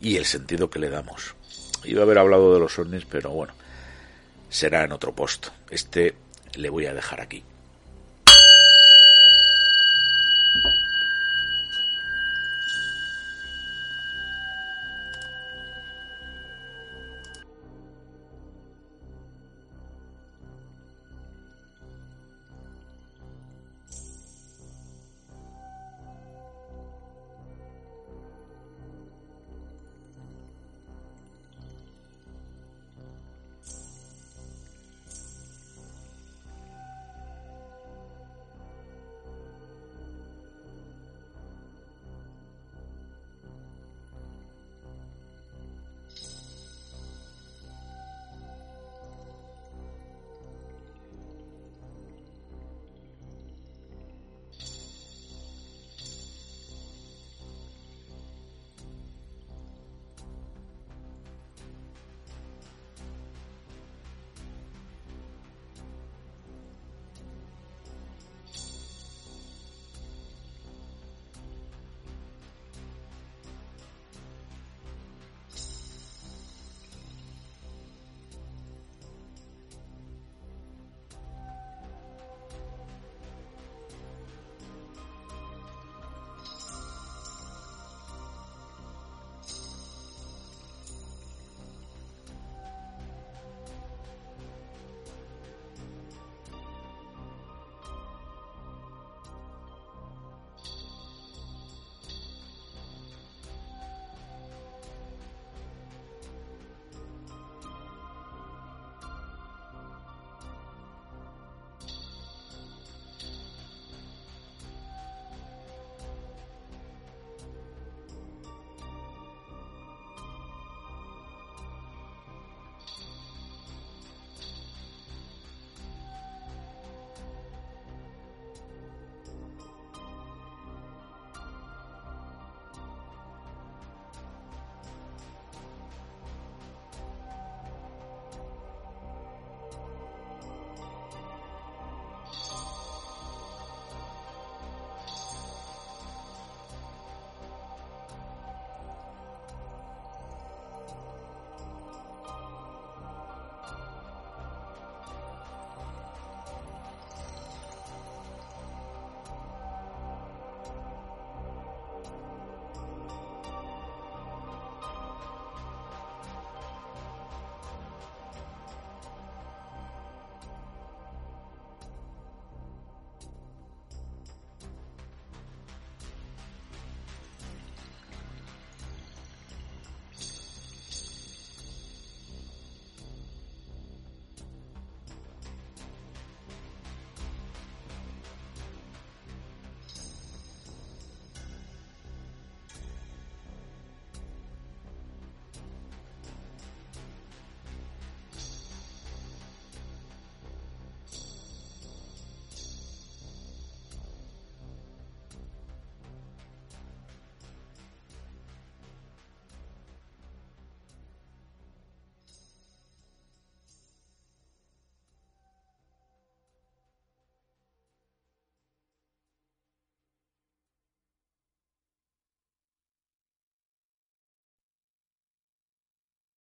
y 0.00 0.16
el 0.16 0.24
sentido 0.24 0.70
que 0.70 0.78
le 0.78 0.90
damos. 0.90 1.34
Iba 1.84 2.00
a 2.00 2.04
haber 2.04 2.18
hablado 2.18 2.52
de 2.54 2.60
los 2.60 2.78
ovnis, 2.78 3.04
pero 3.04 3.30
bueno, 3.30 3.54
será 4.48 4.84
en 4.84 4.92
otro 4.92 5.14
post. 5.14 5.48
Este 5.70 6.14
le 6.54 6.70
voy 6.70 6.86
a 6.86 6.94
dejar 6.94 7.20
aquí. 7.20 7.44